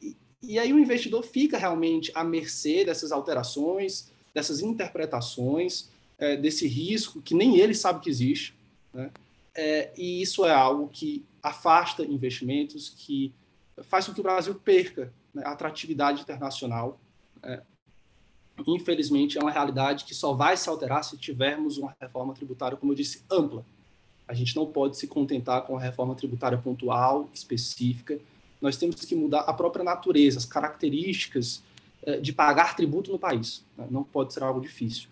e, 0.00 0.16
e 0.42 0.58
aí 0.58 0.72
o 0.72 0.78
investidor 0.78 1.22
fica 1.22 1.58
realmente 1.58 2.12
à 2.14 2.22
mercê 2.22 2.84
dessas 2.84 3.12
alterações, 3.12 4.10
dessas 4.34 4.60
interpretações, 4.60 5.88
é, 6.18 6.36
desse 6.36 6.66
risco 6.66 7.20
que 7.20 7.34
nem 7.34 7.58
ele 7.58 7.74
sabe 7.74 8.00
que 8.00 8.10
existe, 8.10 8.54
né? 8.92 9.10
É, 9.54 9.92
e 9.96 10.22
isso 10.22 10.46
é 10.46 10.52
algo 10.52 10.88
que 10.88 11.24
afasta 11.42 12.04
investimentos, 12.04 12.88
que 12.88 13.32
faz 13.84 14.06
com 14.06 14.14
que 14.14 14.20
o 14.20 14.22
Brasil 14.22 14.54
perca 14.54 15.12
né, 15.34 15.42
atratividade 15.44 16.22
internacional. 16.22 17.00
É, 17.42 17.62
infelizmente, 18.66 19.38
é 19.38 19.40
uma 19.40 19.50
realidade 19.50 20.04
que 20.04 20.14
só 20.14 20.32
vai 20.32 20.56
se 20.56 20.68
alterar 20.68 21.02
se 21.02 21.16
tivermos 21.16 21.78
uma 21.78 21.94
reforma 22.00 22.34
tributária, 22.34 22.76
como 22.76 22.92
eu 22.92 22.96
disse, 22.96 23.24
ampla. 23.30 23.64
A 24.28 24.34
gente 24.34 24.54
não 24.54 24.66
pode 24.66 24.96
se 24.96 25.06
contentar 25.06 25.62
com 25.62 25.76
a 25.76 25.80
reforma 25.80 26.14
tributária 26.14 26.58
pontual, 26.58 27.28
específica. 27.32 28.18
Nós 28.60 28.76
temos 28.76 28.96
que 28.96 29.14
mudar 29.14 29.40
a 29.40 29.52
própria 29.52 29.84
natureza, 29.84 30.38
as 30.38 30.44
características 30.44 31.62
é, 32.02 32.18
de 32.18 32.32
pagar 32.32 32.76
tributo 32.76 33.10
no 33.10 33.18
país. 33.18 33.64
Né? 33.76 33.86
Não 33.90 34.04
pode 34.04 34.32
ser 34.32 34.42
algo 34.42 34.60
difícil. 34.60 35.08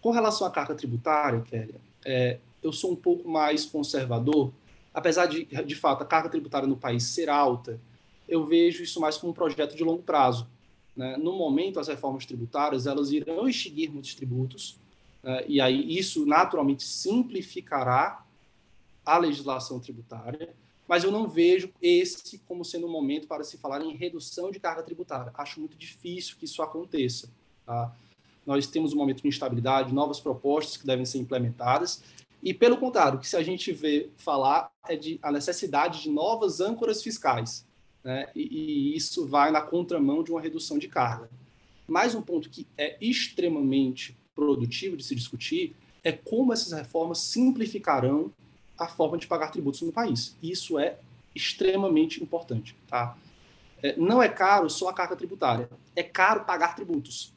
Com 0.00 0.10
relação 0.10 0.46
à 0.46 0.50
carga 0.50 0.74
tributária, 0.74 1.40
Kélia, 1.42 1.80
é, 2.04 2.38
eu 2.62 2.72
sou 2.72 2.92
um 2.92 2.96
pouco 2.96 3.28
mais 3.28 3.64
conservador, 3.64 4.52
apesar 4.92 5.26
de, 5.26 5.44
de 5.44 5.74
fato, 5.74 6.02
a 6.02 6.06
carga 6.06 6.28
tributária 6.28 6.68
no 6.68 6.76
país 6.76 7.04
ser 7.04 7.28
alta, 7.28 7.80
eu 8.28 8.44
vejo 8.44 8.82
isso 8.82 9.00
mais 9.00 9.16
como 9.16 9.32
um 9.32 9.34
projeto 9.34 9.76
de 9.76 9.84
longo 9.84 10.02
prazo. 10.02 10.48
Né? 10.96 11.16
No 11.16 11.32
momento, 11.32 11.80
as 11.80 11.88
reformas 11.88 12.26
tributárias 12.26 12.86
elas 12.86 13.10
irão 13.10 13.48
extinguir 13.48 13.90
muitos 13.90 14.14
tributos, 14.14 14.78
né? 15.22 15.44
e 15.48 15.60
aí 15.60 15.96
isso 15.96 16.26
naturalmente 16.26 16.82
simplificará 16.82 18.24
a 19.04 19.18
legislação 19.18 19.80
tributária, 19.80 20.54
mas 20.86 21.04
eu 21.04 21.10
não 21.10 21.26
vejo 21.26 21.70
esse 21.80 22.38
como 22.46 22.64
sendo 22.64 22.86
um 22.86 22.90
momento 22.90 23.26
para 23.26 23.42
se 23.44 23.56
falar 23.56 23.82
em 23.82 23.96
redução 23.96 24.50
de 24.50 24.60
carga 24.60 24.82
tributária. 24.82 25.32
Acho 25.34 25.60
muito 25.60 25.76
difícil 25.76 26.36
que 26.38 26.44
isso 26.44 26.62
aconteça. 26.62 27.30
Tá? 27.64 27.92
Nós 28.44 28.66
temos 28.66 28.92
um 28.92 28.96
momento 28.96 29.22
de 29.22 29.28
instabilidade, 29.28 29.94
novas 29.94 30.20
propostas 30.20 30.76
que 30.76 30.86
devem 30.86 31.04
ser 31.04 31.18
implementadas, 31.18 32.02
e 32.42 32.52
pelo 32.52 32.76
contrário, 32.76 33.20
que 33.20 33.28
se 33.28 33.36
a 33.36 33.42
gente 33.42 33.72
vê 33.72 34.10
falar 34.16 34.72
é 34.88 34.96
de 34.96 35.18
a 35.22 35.30
necessidade 35.30 36.02
de 36.02 36.10
novas 36.10 36.60
âncoras 36.60 37.00
fiscais, 37.00 37.64
né? 38.04 38.28
e, 38.34 38.42
e 38.42 38.96
isso 38.96 39.26
vai 39.26 39.50
na 39.50 39.60
contramão 39.60 40.22
de 40.22 40.30
uma 40.30 40.40
redução 40.40 40.78
de 40.78 40.88
carga. 40.88 41.30
Mais 41.86 42.14
um 42.14 42.22
ponto 42.22 42.48
que 42.48 42.66
é 42.76 42.96
extremamente 43.00 44.16
produtivo 44.34 44.96
de 44.96 45.04
se 45.04 45.14
discutir 45.14 45.74
é 46.02 46.12
como 46.12 46.52
essas 46.52 46.72
reformas 46.72 47.18
simplificarão 47.18 48.32
a 48.78 48.88
forma 48.88 49.16
de 49.18 49.26
pagar 49.26 49.50
tributos 49.50 49.82
no 49.82 49.92
país. 49.92 50.36
Isso 50.42 50.78
é 50.78 50.98
extremamente 51.34 52.22
importante. 52.22 52.76
Tá? 52.88 53.16
É, 53.82 53.96
não 53.96 54.22
é 54.22 54.28
caro 54.28 54.68
só 54.68 54.88
a 54.88 54.92
carga 54.92 55.16
tributária, 55.16 55.68
é 55.94 56.02
caro 56.02 56.44
pagar 56.44 56.74
tributos. 56.74 57.32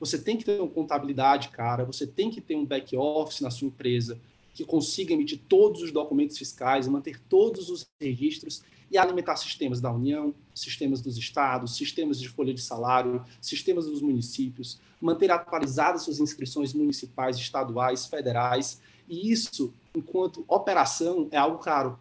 Você 0.00 0.18
tem 0.18 0.36
que 0.36 0.44
ter 0.44 0.60
uma 0.60 0.70
contabilidade 0.70 1.48
cara, 1.48 1.84
você 1.84 2.06
tem 2.06 2.30
que 2.30 2.40
ter 2.40 2.56
um 2.56 2.64
back 2.64 2.96
office 2.96 3.40
na 3.40 3.50
sua 3.50 3.68
empresa 3.68 4.18
que 4.54 4.64
consiga 4.64 5.12
emitir 5.12 5.40
todos 5.48 5.82
os 5.82 5.92
documentos 5.92 6.36
fiscais, 6.36 6.88
manter 6.88 7.20
todos 7.28 7.70
os 7.70 7.86
registros 8.00 8.62
e 8.90 8.96
alimentar 8.96 9.36
sistemas 9.36 9.80
da 9.80 9.92
União, 9.92 10.34
sistemas 10.54 11.00
dos 11.00 11.16
estados, 11.16 11.76
sistemas 11.76 12.18
de 12.18 12.28
folha 12.28 12.54
de 12.54 12.60
salário, 12.60 13.24
sistemas 13.40 13.86
dos 13.86 14.00
municípios, 14.00 14.80
manter 15.00 15.30
atualizadas 15.30 16.02
suas 16.02 16.20
inscrições 16.20 16.72
municipais, 16.72 17.36
estaduais, 17.36 18.06
federais. 18.06 18.80
E 19.08 19.30
isso, 19.30 19.72
enquanto 19.94 20.44
operação, 20.48 21.28
é 21.30 21.36
algo 21.36 21.58
caro. 21.58 21.98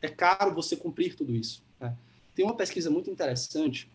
É 0.00 0.08
caro 0.08 0.54
você 0.54 0.76
cumprir 0.76 1.14
tudo 1.14 1.34
isso. 1.34 1.62
Né? 1.78 1.94
Tem 2.34 2.44
uma 2.44 2.54
pesquisa 2.54 2.90
muito 2.90 3.10
interessante 3.10 3.88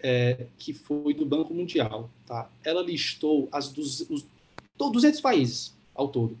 é, 0.00 0.46
que 0.58 0.72
foi 0.72 1.14
do 1.14 1.26
Banco 1.26 1.52
Mundial. 1.54 2.10
Tá? 2.26 2.48
Ela 2.62 2.82
listou 2.82 3.48
as 3.50 3.68
dos, 3.70 4.00
os, 4.10 4.26
200 4.76 5.20
países 5.20 5.74
ao 5.94 6.08
todo. 6.08 6.38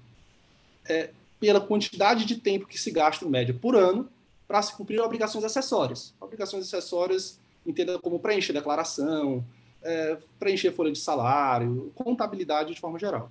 É, 0.88 1.10
pela 1.40 1.60
quantidade 1.60 2.24
de 2.24 2.36
tempo 2.36 2.66
que 2.66 2.78
se 2.78 2.90
gasta, 2.90 3.24
em 3.24 3.28
média, 3.28 3.54
por 3.54 3.76
ano, 3.76 4.08
para 4.46 4.62
se 4.62 4.74
cumprir 4.74 5.00
obrigações 5.00 5.44
acessórias. 5.44 6.14
Obrigações 6.20 6.66
acessórias, 6.66 7.38
entenda 7.66 7.98
como 7.98 8.18
preencher 8.18 8.52
declaração, 8.52 9.44
é, 9.82 10.18
preencher 10.38 10.72
folha 10.72 10.92
de 10.92 10.98
salário, 10.98 11.92
contabilidade 11.94 12.74
de 12.74 12.80
forma 12.80 12.98
geral. 12.98 13.30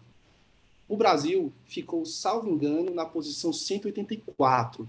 O 0.88 0.98
Brasil 0.98 1.51
ficou, 1.65 2.05
salvo 2.05 2.50
engano, 2.50 2.93
na 2.93 3.05
posição 3.05 3.51
184. 3.53 4.88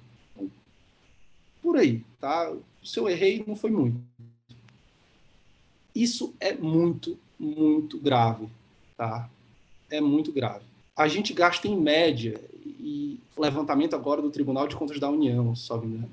Por 1.62 1.78
aí, 1.78 2.04
tá? 2.20 2.54
Se 2.82 2.98
eu 2.98 3.08
errei, 3.08 3.42
não 3.46 3.56
foi 3.56 3.70
muito. 3.70 3.98
Isso 5.94 6.34
é 6.40 6.52
muito, 6.52 7.18
muito 7.38 7.98
grave, 7.98 8.48
tá? 8.96 9.30
É 9.88 10.00
muito 10.00 10.32
grave. 10.32 10.64
A 10.96 11.08
gente 11.08 11.32
gasta 11.32 11.68
em 11.68 11.80
média, 11.80 12.40
e 12.84 13.18
levantamento 13.38 13.96
agora 13.96 14.20
do 14.20 14.30
Tribunal 14.30 14.68
de 14.68 14.76
Contas 14.76 15.00
da 15.00 15.08
União, 15.08 15.56
só 15.56 15.78
me 15.78 15.86
engano, 15.86 16.10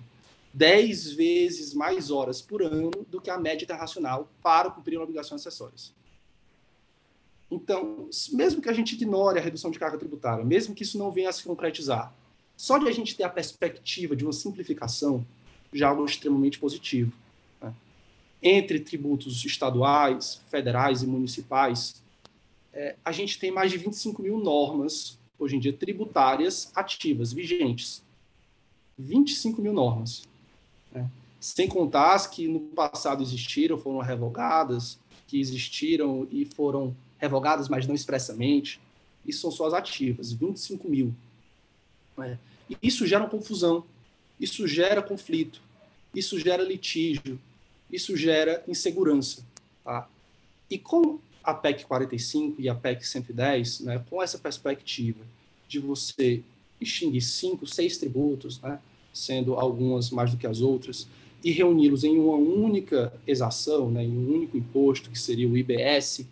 10 0.53 1.11
vezes 1.11 1.73
mais 1.73 2.09
horas 2.09 2.41
por 2.41 2.61
ano 2.61 2.91
do 3.09 3.19
que 3.19 3.29
a 3.29 3.37
média 3.37 3.65
internacional 3.65 4.29
para 4.41 4.71
cumprir 4.71 4.97
obrigações 4.97 5.41
acessórias. 5.41 5.93
Então, 7.51 8.07
mesmo 8.31 8.61
que 8.61 8.69
a 8.69 8.73
gente 8.73 8.93
ignore 8.93 9.37
a 9.37 9.41
redução 9.41 9.69
de 9.69 9.77
carga 9.77 9.97
tributária, 9.97 10.45
mesmo 10.45 10.73
que 10.73 10.83
isso 10.83 10.97
não 10.97 11.11
venha 11.11 11.27
a 11.27 11.33
se 11.33 11.43
concretizar, 11.43 12.13
só 12.55 12.77
de 12.77 12.87
a 12.87 12.91
gente 12.91 13.17
ter 13.17 13.23
a 13.23 13.29
perspectiva 13.29 14.15
de 14.15 14.23
uma 14.23 14.31
simplificação 14.31 15.25
já 15.73 15.87
é 15.87 15.89
algo 15.89 16.05
extremamente 16.05 16.57
positivo. 16.57 17.11
Né? 17.61 17.73
Entre 18.41 18.79
tributos 18.79 19.43
estaduais, 19.43 20.39
federais 20.49 21.03
e 21.03 21.07
municipais, 21.07 22.01
é, 22.71 22.95
a 23.03 23.11
gente 23.11 23.37
tem 23.37 23.51
mais 23.51 23.71
de 23.71 23.77
25 23.77 24.21
mil 24.21 24.37
normas 24.37 25.19
hoje 25.43 25.55
em 25.55 25.59
dia, 25.59 25.73
tributárias 25.73 26.71
ativas, 26.75 27.33
vigentes. 27.33 28.03
25 28.97 29.61
mil 29.61 29.73
normas. 29.73 30.27
Né? 30.91 31.09
Sem 31.39 31.67
contar 31.67 32.13
as 32.13 32.27
que 32.27 32.47
no 32.47 32.59
passado 32.59 33.23
existiram, 33.23 33.77
foram 33.77 33.99
revogadas, 33.99 34.99
que 35.27 35.39
existiram 35.39 36.27
e 36.31 36.45
foram 36.45 36.95
revogadas, 37.17 37.67
mas 37.67 37.87
não 37.87 37.95
expressamente. 37.95 38.79
Isso 39.25 39.41
são 39.41 39.51
só 39.51 39.67
as 39.67 39.73
ativas, 39.73 40.31
25 40.31 40.87
mil. 40.87 41.15
Né? 42.15 42.37
Isso 42.81 43.07
gera 43.07 43.27
confusão, 43.27 43.83
isso 44.39 44.67
gera 44.67 45.01
conflito, 45.01 45.61
isso 46.13 46.39
gera 46.39 46.63
litígio, 46.63 47.39
isso 47.91 48.15
gera 48.15 48.63
insegurança. 48.67 49.43
Tá? 49.83 50.07
E 50.69 50.77
com 50.77 51.19
a 51.43 51.53
PEC 51.53 51.85
45 51.85 52.61
e 52.61 52.69
a 52.69 52.75
PEC 52.75 53.05
110, 53.05 53.81
né, 53.81 54.03
com 54.09 54.21
essa 54.21 54.37
perspectiva 54.37 55.19
de 55.67 55.79
você 55.79 56.43
extinguir 56.79 57.21
cinco, 57.21 57.65
seis 57.65 57.97
tributos, 57.97 58.59
né, 58.61 58.79
sendo 59.13 59.55
algumas 59.55 60.09
mais 60.09 60.31
do 60.31 60.37
que 60.37 60.47
as 60.47 60.61
outras, 60.61 61.07
e 61.43 61.51
reuni-los 61.51 62.03
em 62.03 62.19
uma 62.19 62.35
única 62.35 63.13
exação, 63.25 63.89
né, 63.89 64.03
em 64.03 64.11
um 64.11 64.33
único 64.33 64.57
imposto, 64.57 65.09
que 65.09 65.19
seria 65.19 65.47
o 65.47 65.57
IBS, 65.57 66.25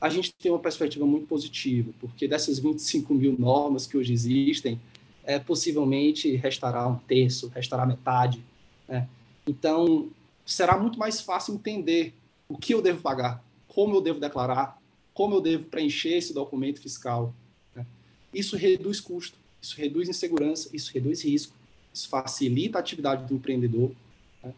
a 0.00 0.08
gente 0.08 0.32
tem 0.34 0.50
uma 0.50 0.58
perspectiva 0.58 1.06
muito 1.06 1.26
positiva, 1.26 1.90
porque 2.00 2.28
dessas 2.28 2.58
25 2.58 3.14
mil 3.14 3.34
normas 3.38 3.86
que 3.86 3.96
hoje 3.96 4.12
existem, 4.12 4.80
é, 5.24 5.38
possivelmente 5.38 6.36
restará 6.36 6.86
um 6.86 6.96
terço, 6.96 7.50
restará 7.54 7.84
metade. 7.84 8.42
Né? 8.88 9.08
Então, 9.46 10.08
será 10.44 10.78
muito 10.78 10.98
mais 10.98 11.20
fácil 11.20 11.54
entender 11.54 12.14
o 12.48 12.56
que 12.56 12.72
eu 12.72 12.80
devo 12.80 13.02
pagar, 13.02 13.42
como 13.76 13.94
eu 13.94 14.00
devo 14.00 14.18
declarar, 14.18 14.80
como 15.12 15.34
eu 15.34 15.40
devo 15.42 15.66
preencher 15.66 16.14
esse 16.14 16.32
documento 16.32 16.80
fiscal. 16.80 17.34
Né? 17.74 17.84
Isso 18.32 18.56
reduz 18.56 19.00
custo, 19.00 19.36
isso 19.60 19.76
reduz 19.76 20.08
insegurança, 20.08 20.70
isso 20.72 20.90
reduz 20.94 21.22
risco, 21.22 21.54
isso 21.92 22.08
facilita 22.08 22.78
a 22.78 22.80
atividade 22.80 23.26
do 23.26 23.34
empreendedor. 23.34 23.92
Né? 24.42 24.54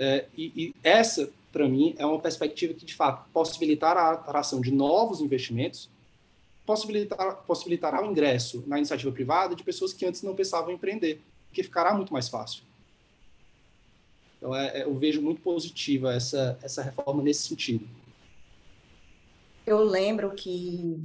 É, 0.00 0.26
e, 0.36 0.52
e, 0.56 0.74
essa, 0.82 1.30
para 1.52 1.68
mim, 1.68 1.94
é 1.96 2.04
uma 2.04 2.18
perspectiva 2.18 2.74
que, 2.74 2.84
de 2.84 2.92
fato, 2.92 3.30
possibilitará 3.32 4.00
a 4.00 4.12
atração 4.14 4.60
de 4.60 4.72
novos 4.72 5.20
investimentos, 5.20 5.88
possibilitar, 6.66 7.44
possibilitará 7.46 8.04
o 8.04 8.10
ingresso 8.10 8.64
na 8.66 8.78
iniciativa 8.78 9.12
privada 9.12 9.54
de 9.54 9.62
pessoas 9.62 9.92
que 9.92 10.04
antes 10.04 10.22
não 10.22 10.34
pensavam 10.34 10.72
em 10.72 10.74
empreender, 10.74 11.22
porque 11.46 11.62
ficará 11.62 11.94
muito 11.94 12.12
mais 12.12 12.28
fácil. 12.28 12.64
Então, 14.38 14.52
é, 14.52 14.80
é 14.80 14.82
eu 14.82 14.94
vejo 14.98 15.22
muito 15.22 15.40
positiva 15.40 16.12
essa, 16.12 16.58
essa 16.60 16.82
reforma 16.82 17.22
nesse 17.22 17.46
sentido 17.46 17.88
eu 19.66 19.82
lembro 19.82 20.34
que 20.34 20.96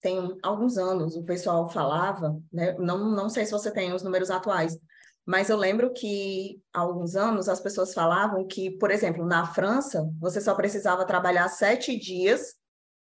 tem 0.00 0.38
alguns 0.42 0.76
anos 0.78 1.16
o 1.16 1.24
pessoal 1.24 1.68
falava, 1.68 2.40
né? 2.52 2.74
não, 2.78 3.10
não 3.10 3.28
sei 3.28 3.44
se 3.44 3.52
você 3.52 3.70
tem 3.70 3.92
os 3.92 4.02
números 4.02 4.30
atuais, 4.30 4.78
mas 5.26 5.48
eu 5.48 5.56
lembro 5.56 5.92
que 5.92 6.60
há 6.72 6.80
alguns 6.80 7.16
anos 7.16 7.48
as 7.48 7.60
pessoas 7.60 7.94
falavam 7.94 8.46
que, 8.46 8.70
por 8.72 8.90
exemplo, 8.90 9.24
na 9.24 9.46
França, 9.46 10.08
você 10.18 10.40
só 10.40 10.54
precisava 10.54 11.04
trabalhar 11.04 11.48
sete 11.48 11.98
dias 11.98 12.54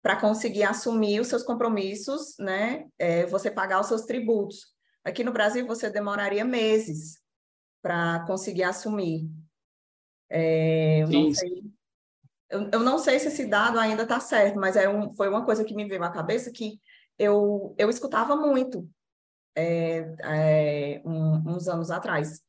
para 0.02 0.16
conseguir 0.16 0.62
assumir 0.62 1.20
os 1.20 1.28
seus 1.28 1.42
compromissos, 1.42 2.36
né? 2.38 2.86
É, 2.98 3.26
você 3.26 3.50
pagar 3.50 3.80
os 3.80 3.86
seus 3.86 4.02
tributos. 4.02 4.66
Aqui 5.04 5.22
no 5.22 5.32
Brasil, 5.32 5.66
você 5.66 5.90
demoraria 5.90 6.44
meses 6.44 7.20
para 7.82 8.24
conseguir 8.26 8.62
assumir. 8.62 9.28
É, 10.30 11.04
não 11.06 11.34
sei 11.34 11.70
eu, 12.50 12.68
eu 12.72 12.80
não 12.80 12.98
sei 12.98 13.18
se 13.18 13.28
esse 13.28 13.46
dado 13.46 13.78
ainda 13.78 14.02
está 14.02 14.18
certo, 14.18 14.58
mas 14.58 14.76
é 14.76 14.88
um, 14.88 15.14
foi 15.14 15.28
uma 15.28 15.44
coisa 15.44 15.64
que 15.64 15.74
me 15.74 15.86
veio 15.86 16.02
à 16.02 16.10
cabeça 16.10 16.50
que 16.50 16.80
eu, 17.18 17.74
eu 17.78 17.88
escutava 17.88 18.34
muito 18.34 18.88
é, 19.54 20.14
é, 20.22 21.02
um, 21.04 21.54
uns 21.54 21.68
anos 21.68 21.90
atrás. 21.90 22.40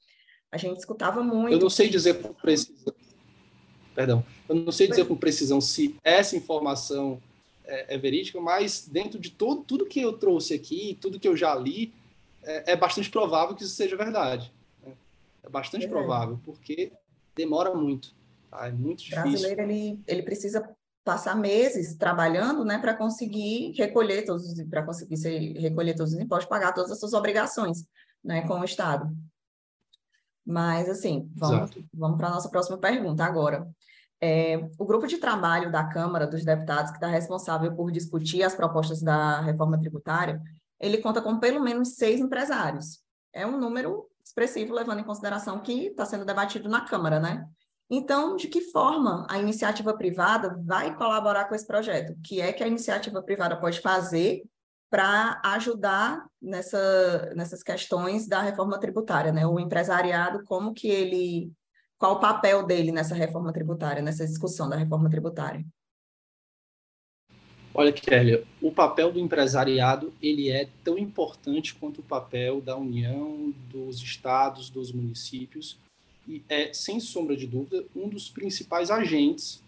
A 0.52 0.58
gente 0.58 0.80
escutava 0.80 1.24
muito. 1.24 1.54
Eu 1.54 1.60
não 1.60 1.70
sei 1.70 1.88
dizer 1.88 2.22
com 2.22 2.34
precisão. 2.34 2.94
Perdão. 3.94 4.26
Eu 4.50 4.56
não 4.56 4.72
sei 4.72 4.88
dizer 4.88 5.06
com 5.06 5.16
precisão 5.16 5.62
se 5.62 5.96
essa 6.04 6.36
informação 6.36 7.22
é, 7.66 7.96
é 7.96 7.98
verídica, 7.98 8.40
mas 8.42 8.88
dentro 8.88 9.20
de 9.20 9.30
todo, 9.30 9.64
tudo 9.64 9.86
que 9.86 10.02
eu 10.02 10.14
trouxe 10.14 10.54
aqui, 10.54 10.98
tudo 11.00 11.20
que 11.20 11.28
eu 11.28 11.38
já 11.38 11.54
li, 11.56 11.94
é, 12.44 12.74
é 12.74 12.76
bastante 12.76 13.10
provável 13.10 13.56
que 13.56 13.64
isso 13.64 13.76
seja 13.76 13.96
verdade. 13.96 14.52
Né? 14.84 14.94
É 15.44 15.50
bastante 15.50 15.86
é. 15.86 15.90
provável, 15.90 16.40
porque 16.44 16.92
demora 17.36 17.74
muito. 17.74 18.14
Tá? 18.52 18.68
É 18.68 18.72
muito 18.72 19.00
difícil. 19.00 19.20
O 19.20 19.24
brasileiro, 19.24 19.62
ele, 19.62 20.04
ele 20.06 20.24
precisa 20.24 20.70
passar 21.04 21.36
meses 21.36 21.96
trabalhando, 21.96 22.64
né, 22.64 22.78
para 22.78 22.94
conseguir 22.94 23.72
recolher 23.76 24.24
todos, 24.24 24.62
para 24.70 24.84
conseguir 24.84 25.18
ser, 25.18 25.54
recolher 25.54 25.96
todos 25.96 26.14
os 26.14 26.20
impostos, 26.20 26.48
pagar 26.48 26.74
todas 26.74 26.92
as 26.92 27.00
suas 27.00 27.14
obrigações, 27.14 27.86
né, 28.24 28.46
com 28.48 28.60
o 28.60 28.64
Estado. 28.64 29.10
Mas, 30.46 30.90
assim, 30.90 31.32
vamos, 31.34 31.72
vamos 31.94 32.18
para 32.18 32.28
a 32.28 32.32
nossa 32.32 32.50
próxima 32.50 32.78
pergunta 32.78 33.24
agora. 33.24 33.68
É, 34.20 34.70
o 34.78 34.86
grupo 34.86 35.08
de 35.08 35.18
trabalho 35.18 35.72
da 35.72 35.84
Câmara 35.86 36.28
dos 36.28 36.44
Deputados, 36.44 36.92
que 36.92 36.98
está 36.98 37.08
responsável 37.08 37.74
por 37.76 37.92
discutir 37.92 38.44
as 38.44 38.54
propostas 38.54 39.02
da 39.02 39.42
reforma 39.42 39.80
tributária, 39.80 40.40
ele 40.80 41.00
conta 41.00 41.22
com 41.22 41.40
pelo 41.40 41.60
menos 41.60 41.96
seis 41.96 42.20
empresários. 42.20 43.00
É 43.34 43.48
um 43.48 43.58
número 43.58 44.08
expressivo, 44.24 44.74
levando 44.74 45.00
em 45.00 45.04
consideração 45.04 45.60
que 45.60 45.88
está 45.88 46.06
sendo 46.06 46.26
debatido 46.26 46.70
na 46.70 46.82
Câmara, 46.82 47.20
né? 47.20 47.48
Então, 47.94 48.38
de 48.38 48.48
que 48.48 48.62
forma 48.62 49.28
a 49.30 49.38
iniciativa 49.38 49.94
privada 49.94 50.58
vai 50.64 50.96
colaborar 50.96 51.44
com 51.50 51.54
esse 51.54 51.68
projeto? 51.68 52.14
O 52.14 52.22
que 52.22 52.40
é 52.40 52.54
que 52.54 52.64
a 52.64 52.68
iniciativa 52.68 53.22
privada 53.22 53.60
pode 53.60 53.82
fazer 53.82 54.44
para 54.90 55.42
ajudar 55.44 56.26
nessa, 56.42 57.34
nessas 57.36 57.62
questões 57.62 58.28
da 58.28 58.42
reforma 58.42 58.80
tributária, 58.80 59.34
né? 59.34 59.46
O 59.46 59.60
empresariado, 59.60 60.42
como 60.46 60.74
que 60.74 60.88
ele, 60.88 61.52
qual 61.98 62.14
o 62.14 62.20
papel 62.22 62.66
dele 62.66 62.94
nessa 62.94 63.14
reforma 63.14 63.52
tributária, 63.52 64.02
nessa 64.02 64.26
discussão 64.26 64.70
da 64.70 64.78
reforma 64.78 65.10
tributária? 65.10 65.66
Olha, 67.74 67.92
Kelly, 67.92 68.46
o 68.62 68.72
papel 68.72 69.12
do 69.12 69.20
empresariado 69.20 70.14
ele 70.22 70.50
é 70.50 70.70
tão 70.82 70.98
importante 70.98 71.76
quanto 71.76 72.00
o 72.00 72.04
papel 72.04 72.62
da 72.62 72.78
União, 72.78 73.54
dos 73.70 74.02
estados, 74.02 74.70
dos 74.70 74.94
municípios, 74.94 75.78
e 76.32 76.42
é, 76.48 76.72
sem 76.72 76.98
sombra 77.02 77.36
de 77.36 77.46
dúvida, 77.46 77.86
um 77.94 78.08
dos 78.08 78.30
principais 78.30 78.90
agentes 78.90 79.62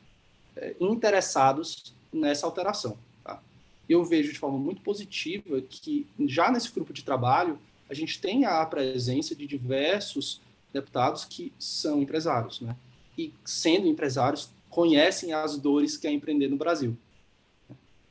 é, 0.56 0.74
interessados 0.80 1.94
nessa 2.12 2.46
alteração. 2.46 2.98
Tá? 3.22 3.44
Eu 3.90 4.06
vejo 4.06 4.32
de 4.32 4.40
forma 4.40 4.58
muito 4.58 4.82
positiva 4.82 5.62
que, 5.62 6.08
já 6.26 6.50
nesse 6.50 6.72
grupo 6.72 6.94
de 6.94 7.04
trabalho, 7.04 7.60
a 7.90 7.94
gente 7.94 8.22
tem 8.22 8.46
a 8.46 8.66
presença 8.66 9.36
de 9.36 9.46
diversos 9.46 10.40
deputados 10.72 11.26
que 11.26 11.52
são 11.60 12.02
empresários, 12.02 12.62
né? 12.62 12.78
E, 13.18 13.34
sendo 13.44 13.86
empresários, 13.86 14.50
conhecem 14.70 15.34
as 15.34 15.58
dores 15.58 15.98
que 15.98 16.08
é 16.08 16.12
empreender 16.12 16.48
no 16.48 16.56
Brasil. 16.56 16.98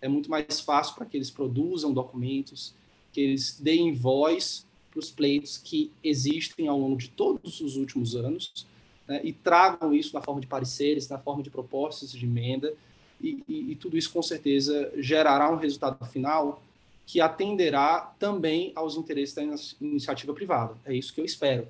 É 0.01 0.07
muito 0.07 0.31
mais 0.31 0.61
fácil 0.61 0.95
para 0.95 1.07
que 1.07 1.17
eles 1.17 1.31
produzam 1.31 1.93
documentos, 1.93 2.75
que 3.13 3.21
eles 3.21 3.59
deem 3.59 3.95
voz 3.95 4.67
para 4.93 5.01
os 5.01 5.11
pleitos 5.11 5.57
que 5.57 5.91
existem 6.05 6.69
ao 6.69 6.79
longo 6.79 6.97
de 6.97 7.09
todos 7.09 7.61
os 7.61 7.77
últimos 7.77 8.15
anos 8.15 8.67
né, 9.09 9.21
e 9.25 9.33
tragam 9.33 9.95
isso 9.95 10.15
na 10.15 10.21
forma 10.21 10.41
de 10.41 10.47
pareceres, 10.47 11.09
na 11.09 11.19
forma 11.19 11.43
de 11.43 11.51
propostas 11.51 12.13
de 12.13 12.25
emenda, 12.27 12.73
e, 13.21 13.43
e, 13.49 13.73
e, 13.73 13.77
tudo 13.77 13.97
isso 13.97 14.11
com 14.13 14.21
certeza 14.21 14.93
gerará 14.97 15.49
um 15.51 15.57
resultado 15.57 16.05
final 16.07 16.61
que 17.07 17.21
atenderá 17.21 18.13
também 18.19 18.73
aos 18.75 18.97
interesses 18.97 19.35
da 19.35 19.43
iniciativa 19.81 20.35
privada. 20.35 20.75
É 20.85 20.95
isso 20.95 21.15
que 21.15 21.21
eu 21.21 21.25
espero. 21.25 21.69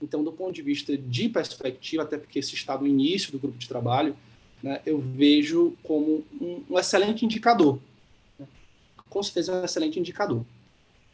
Então, 0.00 0.24
do 0.24 0.32
ponto 0.32 0.52
de 0.52 0.62
vista 0.62 0.96
de 0.96 1.28
perspectiva, 1.28 2.02
até 2.02 2.16
porque 2.16 2.38
esse 2.38 2.54
está 2.54 2.76
no 2.76 2.86
início 2.86 3.32
do 3.32 3.38
grupo 3.38 3.58
de 3.58 3.68
trabalho, 3.68 4.16
né, 4.62 4.80
eu 4.86 4.98
vejo 4.98 5.76
como 5.82 6.24
um, 6.40 6.62
um 6.70 6.78
excelente 6.78 7.24
indicador. 7.24 7.78
Né? 8.38 8.46
Com 9.10 9.22
certeza 9.22 9.52
é 9.52 9.60
um 9.60 9.64
excelente 9.64 10.00
indicador. 10.00 10.44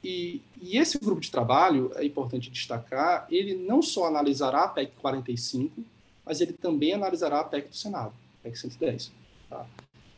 E, 0.03 0.41
e, 0.61 0.79
esse 0.79 0.99
grupo 0.99 1.21
de 1.21 1.31
trabalho, 1.31 1.93
é 1.95 2.05
importante 2.05 2.51
destacar, 2.51 3.27
ele 3.31 3.55
não 3.55 3.83
só 3.83 4.07
analisará 4.07 4.65
a 4.65 4.69
PEC 4.69 4.93
45, 4.97 5.85
mas 6.25 6.41
ele 6.41 6.55
também 6.55 6.95
analisará 6.95 7.41
a 7.41 7.45
PEC 7.45 7.69
do 7.69 7.77
Senado, 7.77 8.15
PEC 8.43 8.59
110. 8.59 9.13
Tá? 9.49 9.67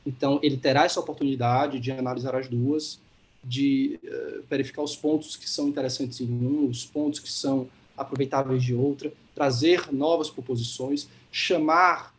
Então, 0.07 0.39
ele 0.43 0.57
terá 0.57 0.85
essa 0.85 1.01
oportunidade 1.01 1.81
de 1.81 1.91
analisar 1.91 2.35
as 2.37 2.47
duas, 2.47 3.01
de 3.43 3.99
uh, 4.05 4.45
verificar 4.49 4.83
os 4.83 4.95
pontos 4.95 5.35
que 5.35 5.51
são 5.51 5.67
interessantes 5.67 6.21
em 6.21 6.27
um, 6.27 6.69
os 6.69 6.85
pontos 6.85 7.19
que 7.19 7.31
são 7.31 7.69
aproveitáveis 7.97 8.63
de 8.63 8.73
outra, 8.73 9.13
trazer 9.35 9.93
novas 9.93 10.31
proposições, 10.31 11.09
chamar 11.33 12.15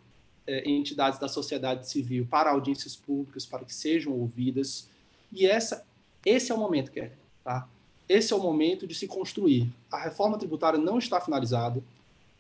uh, 0.46 0.70
entidades 0.70 1.18
da 1.18 1.30
sociedade 1.30 1.90
civil 1.90 2.28
para 2.30 2.52
audiências 2.52 2.98
públicas, 2.98 3.46
para 3.46 3.64
que 3.64 3.74
sejam 3.74 4.12
ouvidas. 4.12 4.90
E 5.32 5.46
essa, 5.46 5.86
esse 6.26 6.52
é 6.52 6.56
o 6.56 6.58
momento, 6.58 6.92
Kelly 6.92 7.23
Tá? 7.44 7.68
Esse 8.08 8.34
é 8.34 8.36
o 8.36 8.40
momento 8.40 8.86
de 8.86 8.96
se 8.96 9.08
construir. 9.08 9.70
A 9.92 9.98
reforma 9.98 10.38
tributária 10.38 10.80
não 10.80 10.98
está 10.98 11.20
finalizada. 11.20 11.84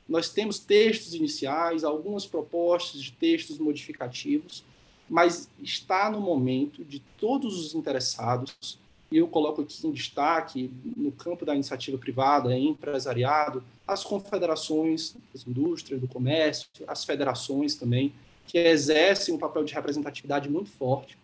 Nós 0.07 0.29
temos 0.29 0.59
textos 0.59 1.13
iniciais, 1.13 1.83
algumas 1.83 2.25
propostas 2.25 3.01
de 3.01 3.11
textos 3.11 3.57
modificativos, 3.57 4.63
mas 5.09 5.49
está 5.61 6.09
no 6.09 6.19
momento 6.19 6.83
de 6.83 6.99
todos 7.17 7.57
os 7.57 7.75
interessados, 7.75 8.79
e 9.11 9.17
eu 9.17 9.27
coloco 9.27 9.61
aqui 9.61 9.85
em 9.85 9.91
destaque, 9.91 10.71
no 10.97 11.11
campo 11.11 11.45
da 11.45 11.53
iniciativa 11.53 11.97
privada, 11.97 12.57
empresariado, 12.57 13.63
as 13.87 14.03
confederações 14.03 15.15
das 15.31 15.45
indústrias, 15.45 16.01
do 16.01 16.07
comércio, 16.07 16.67
as 16.87 17.05
federações 17.05 17.75
também, 17.75 18.13
que 18.47 18.57
exercem 18.57 19.33
um 19.33 19.37
papel 19.37 19.63
de 19.63 19.73
representatividade 19.73 20.49
muito 20.49 20.71
forte, 20.71 21.17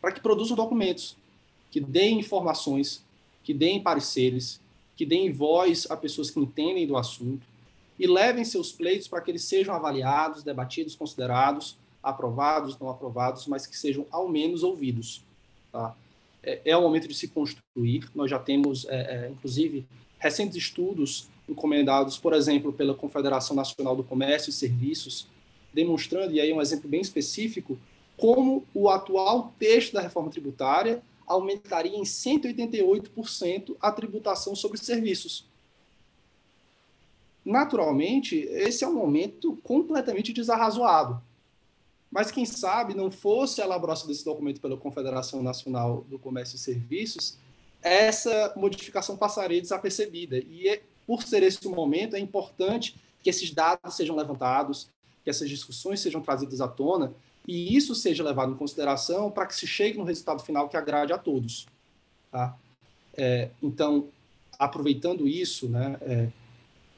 para 0.00 0.10
que 0.12 0.20
produzam 0.20 0.56
documentos 0.56 1.16
que 1.70 1.80
deem 1.80 2.20
informações, 2.20 3.04
que 3.42 3.54
deem 3.54 3.82
pareceres, 3.82 4.60
que 4.96 5.06
deem 5.06 5.32
voz 5.32 5.86
a 5.90 5.96
pessoas 5.96 6.30
que 6.30 6.40
entendem 6.40 6.86
do 6.86 6.96
assunto 6.96 7.46
e 7.98 8.06
levem 8.06 8.44
seus 8.44 8.72
pleitos 8.72 9.08
para 9.08 9.20
que 9.20 9.30
eles 9.30 9.44
sejam 9.44 9.74
avaliados, 9.74 10.42
debatidos, 10.42 10.94
considerados, 10.94 11.76
aprovados, 12.02 12.78
não 12.78 12.88
aprovados, 12.88 13.46
mas 13.46 13.66
que 13.66 13.76
sejam 13.76 14.06
ao 14.10 14.28
menos 14.28 14.62
ouvidos. 14.62 15.22
Tá? 15.72 15.94
É, 16.42 16.60
é 16.64 16.76
o 16.76 16.82
momento 16.82 17.08
de 17.08 17.14
se 17.14 17.28
construir. 17.28 18.08
Nós 18.14 18.30
já 18.30 18.38
temos, 18.38 18.86
é, 18.88 19.26
é, 19.26 19.30
inclusive, 19.30 19.86
recentes 20.18 20.56
estudos 20.56 21.28
encomendados, 21.48 22.18
por 22.18 22.32
exemplo, 22.32 22.72
pela 22.72 22.94
Confederação 22.94 23.56
Nacional 23.56 23.96
do 23.96 24.04
Comércio 24.04 24.50
e 24.50 24.52
Serviços, 24.52 25.26
demonstrando, 25.72 26.32
e 26.32 26.40
aí 26.40 26.52
um 26.52 26.60
exemplo 26.60 26.88
bem 26.88 27.00
específico, 27.00 27.78
como 28.16 28.64
o 28.74 28.88
atual 28.88 29.52
texto 29.58 29.92
da 29.92 30.00
reforma 30.00 30.30
tributária 30.30 31.02
aumentaria 31.28 31.96
em 31.96 32.02
188% 32.02 33.76
a 33.80 33.92
tributação 33.92 34.56
sobre 34.56 34.78
serviços. 34.78 35.46
Naturalmente, 37.44 38.36
esse 38.36 38.84
é 38.84 38.88
um 38.88 38.94
momento 38.94 39.56
completamente 39.62 40.32
desarrazoado. 40.32 41.22
Mas 42.10 42.30
quem 42.30 42.44
sabe 42.44 42.94
não 42.94 43.10
fosse 43.10 43.60
a 43.60 43.64
elaboração 43.64 44.06
desse 44.06 44.24
documento 44.24 44.60
pela 44.60 44.76
Confederação 44.76 45.42
Nacional 45.42 46.04
do 46.08 46.18
Comércio 46.18 46.56
e 46.56 46.58
Serviços, 46.58 47.38
essa 47.82 48.52
modificação 48.56 49.16
passaria 49.16 49.60
desapercebida. 49.60 50.38
E 50.38 50.68
é, 50.68 50.82
por 51.06 51.22
ser 51.22 51.42
esse 51.42 51.66
o 51.66 51.70
momento, 51.70 52.16
é 52.16 52.18
importante 52.18 52.96
que 53.22 53.30
esses 53.30 53.50
dados 53.50 53.94
sejam 53.94 54.16
levantados, 54.16 54.90
que 55.22 55.30
essas 55.30 55.48
discussões 55.48 56.00
sejam 56.00 56.20
trazidas 56.20 56.60
à 56.60 56.68
tona, 56.68 57.14
e 57.48 57.74
isso 57.74 57.94
seja 57.94 58.22
levado 58.22 58.52
em 58.52 58.56
consideração 58.56 59.30
para 59.30 59.46
que 59.46 59.56
se 59.56 59.66
chegue 59.66 59.96
no 59.96 60.04
resultado 60.04 60.42
final 60.42 60.68
que 60.68 60.76
agrade 60.76 61.14
a 61.14 61.18
todos. 61.18 61.66
Tá? 62.30 62.54
É, 63.16 63.48
então, 63.62 64.08
aproveitando 64.58 65.26
isso, 65.26 65.66
né, 65.66 65.96
é, 66.02 66.28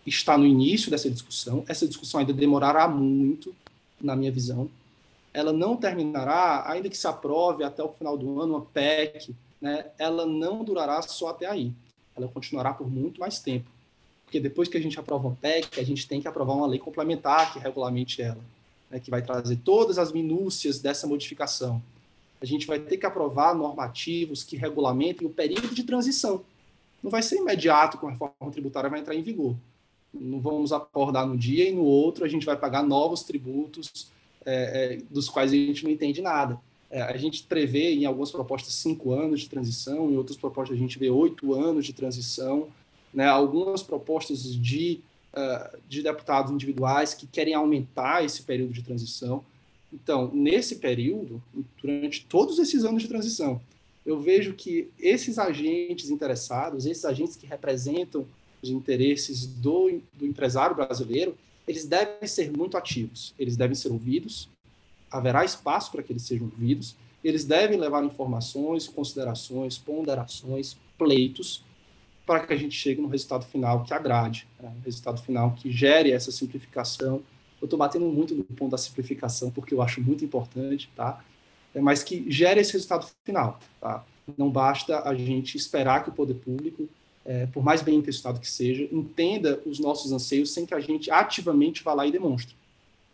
está 0.05 0.37
no 0.37 0.45
início 0.45 0.91
dessa 0.91 1.09
discussão. 1.09 1.65
Essa 1.69 1.87
discussão 1.87 2.19
ainda 2.19 2.33
demorará 2.33 2.89
muito, 2.89 3.55
na 4.01 4.17
minha 4.17 4.33
visão. 4.33 4.69
Ela 5.33 5.53
não 5.53 5.77
terminará, 5.77 6.69
ainda 6.69 6.89
que 6.89 6.99
se 6.99 7.07
aprove 7.07 7.63
até 7.63 7.81
o 7.85 7.93
final 7.93 8.19
do 8.19 8.41
ano 8.41 8.57
uma 8.57 8.67
PEC, 8.67 9.33
né, 9.61 9.87
ela 9.97 10.27
não 10.27 10.65
durará 10.65 11.01
só 11.03 11.29
até 11.29 11.47
aí. 11.47 11.73
Ela 12.17 12.27
continuará 12.27 12.75
por 12.75 12.91
muito 12.91 13.21
mais 13.21 13.39
tempo. 13.39 13.71
Porque 14.25 14.41
depois 14.41 14.69
que 14.69 14.77
a 14.77 14.83
gente 14.83 14.99
aprova 14.99 15.29
uma 15.29 15.37
PEC, 15.37 15.79
a 15.79 15.85
gente 15.85 16.09
tem 16.09 16.21
que 16.21 16.27
aprovar 16.27 16.55
uma 16.55 16.67
lei 16.67 16.81
complementar 16.81 17.53
que 17.53 17.61
regulamente 17.61 18.21
ela 18.21 18.41
né, 18.91 18.99
que 18.99 19.11
vai 19.11 19.23
trazer 19.23 19.57
todas 19.57 19.99
as 19.99 20.13
minúcias 20.13 20.81
dessa 20.81 21.07
modificação. 21.07 21.83
A 22.41 22.47
gente 22.47 22.67
vai 22.67 22.79
ter 22.79 22.97
que 22.97 23.07
aprovar 23.07 23.55
normativos 23.55 24.43
que 24.43 24.57
regulamentem 24.57 25.27
o 25.27 25.31
período 25.31 25.75
de 25.75 25.85
transição. 25.85 26.43
Não 27.03 27.11
vai 27.11 27.23
ser 27.23 27.37
imediato 27.37 27.99
que 27.99 28.07
a 28.07 28.11
reforma 28.11 28.51
tributária 28.51 28.91
vai 28.91 29.01
entrar 29.01 29.15
em 29.15 29.23
vigor. 29.23 29.55
Não 30.13 30.41
vamos 30.41 30.73
acordar 30.73 31.27
no 31.27 31.37
dia 31.37 31.69
e 31.69 31.73
no 31.73 31.85
outro 31.85 32.25
a 32.25 32.29
gente 32.29 32.45
vai 32.45 32.57
pagar 32.57 32.83
novos 32.83 33.23
tributos 33.23 34.09
é, 34.45 34.95
é, 34.95 34.99
dos 35.11 35.29
quais 35.29 35.53
a 35.53 35.55
gente 35.55 35.85
não 35.85 35.91
entende 35.91 36.21
nada. 36.21 36.59
É, 36.91 37.03
a 37.03 37.17
gente 37.17 37.45
prevê 37.45 37.95
em 37.95 38.05
algumas 38.05 38.31
propostas 38.31 38.75
cinco 38.75 39.13
anos 39.13 39.41
de 39.41 39.49
transição, 39.49 40.11
em 40.11 40.17
outras 40.17 40.37
propostas 40.37 40.77
a 40.77 40.81
gente 40.81 40.99
vê 40.99 41.09
oito 41.09 41.55
anos 41.55 41.87
de 41.87 41.93
transição. 41.93 42.69
Né? 43.15 43.27
Algumas 43.27 43.83
propostas 43.83 44.43
de 44.43 45.01
uh, 45.33 45.79
de 45.89 46.03
deputados 46.03 46.53
individuais 46.53 47.15
que 47.15 47.27
querem 47.27 47.55
aumentar 47.55 48.25
esse 48.25 48.43
período 48.43 48.73
de 48.73 48.83
transição. 48.83 49.45
Então, 49.93 50.31
nesse 50.33 50.77
período, 50.77 51.43
durante 51.81 52.25
todos 52.27 52.59
esses 52.59 52.85
anos 52.85 53.03
de 53.03 53.09
transição, 53.09 53.61
eu 54.05 54.21
vejo 54.21 54.55
que 54.55 54.89
esses 54.99 55.39
agentes 55.39 56.11
interessados, 56.11 56.87
esses 56.87 57.05
agentes 57.05 57.37
que 57.37 57.47
representam 57.47 58.27
os 58.63 58.71
interesses 58.71 59.47
do, 59.47 60.01
do 60.15 60.27
empresário 60.27 60.77
brasileiro, 60.77 61.37
eles 61.67 61.87
devem 61.87 62.27
ser 62.27 62.51
muito 62.57 62.77
ativos, 62.77 63.35
eles 63.39 63.57
devem 63.57 63.75
ser 63.75 63.91
ouvidos, 63.91 64.49
haverá 65.11 65.45
espaço 65.45 65.91
para 65.91 66.03
que 66.03 66.13
eles 66.13 66.23
sejam 66.23 66.47
ouvidos, 66.47 66.97
eles 67.23 67.45
devem 67.45 67.79
levar 67.79 68.03
informações, 68.05 68.89
considerações, 68.89 69.77
ponderações, 69.77 70.77
pleitos 70.97 71.63
para 72.27 72.47
que 72.47 72.53
a 72.53 72.57
gente 72.57 72.75
chegue 72.75 73.01
no 73.01 73.09
resultado 73.09 73.45
final 73.45 73.83
que 73.83 73.93
agrade, 73.93 74.47
né? 74.61 74.73
um 74.77 74.85
resultado 74.85 75.21
final 75.21 75.53
que 75.53 75.71
gere 75.71 76.13
essa 76.13 76.31
simplificação. 76.31 77.23
Eu 77.61 77.67
estou 77.67 77.79
batendo 77.79 78.07
muito 78.07 78.35
no 78.35 78.45
ponto 78.45 78.71
da 78.71 78.79
simplificação 78.79 79.51
porque 79.51 79.75
eu 79.75 79.83
acho 79.83 80.01
muito 80.01 80.25
importante, 80.25 80.91
tá? 80.95 81.23
É, 81.75 81.81
mas 81.81 82.03
que 82.03 82.31
gere 82.31 82.61
esse 82.61 82.73
resultado 82.73 83.07
final, 83.25 83.59
tá? 83.81 84.05
Não 84.39 84.51
basta 84.51 85.09
a 85.09 85.15
gente 85.15 85.57
esperar 85.57 86.05
que 86.05 86.11
o 86.11 86.13
poder 86.13 86.35
público 86.35 86.89
é, 87.25 87.47
por 87.47 87.63
mais 87.63 87.83
bem 87.83 87.97
intencionado 87.97 88.41
que 88.41 88.51
seja, 88.51 88.89
entenda 88.91 89.61
os 89.67 89.79
nossos 89.79 90.13
anseios 90.13 90.53
sem 90.53 90.65
que 90.65 90.75
a 90.75 90.81
gente 90.81 91.11
ativamente 91.11 91.83
vá 91.83 91.93
lá 91.93 92.07
e 92.07 92.13
demonstre. 92.13 92.57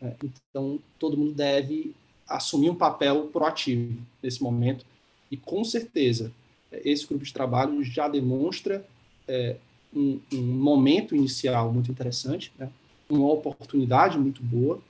É, 0.01 0.14
então, 0.23 0.79
todo 0.99 1.16
mundo 1.16 1.33
deve 1.33 1.95
assumir 2.29 2.71
um 2.71 2.75
papel 2.75 3.27
proativo 3.27 3.97
nesse 4.23 4.42
momento 4.42 4.85
e, 5.31 5.37
com 5.37 5.64
certeza, 5.64 6.33
esse 6.73 7.07
grupo 7.07 7.25
de 7.25 7.33
trabalho 7.33 7.83
já 7.83 8.09
demonstra 8.09 8.87
é, 9.29 9.57
um, 9.95 10.21
um, 10.33 10.43
momento 10.43 11.15
inicial 11.15 11.73
muito 11.73 11.91
interessante, 11.91 12.53
né? 12.59 12.71
uma 13.09 13.31
oportunidade 13.33 14.19
muito 14.19 14.43
boa, 14.43 14.81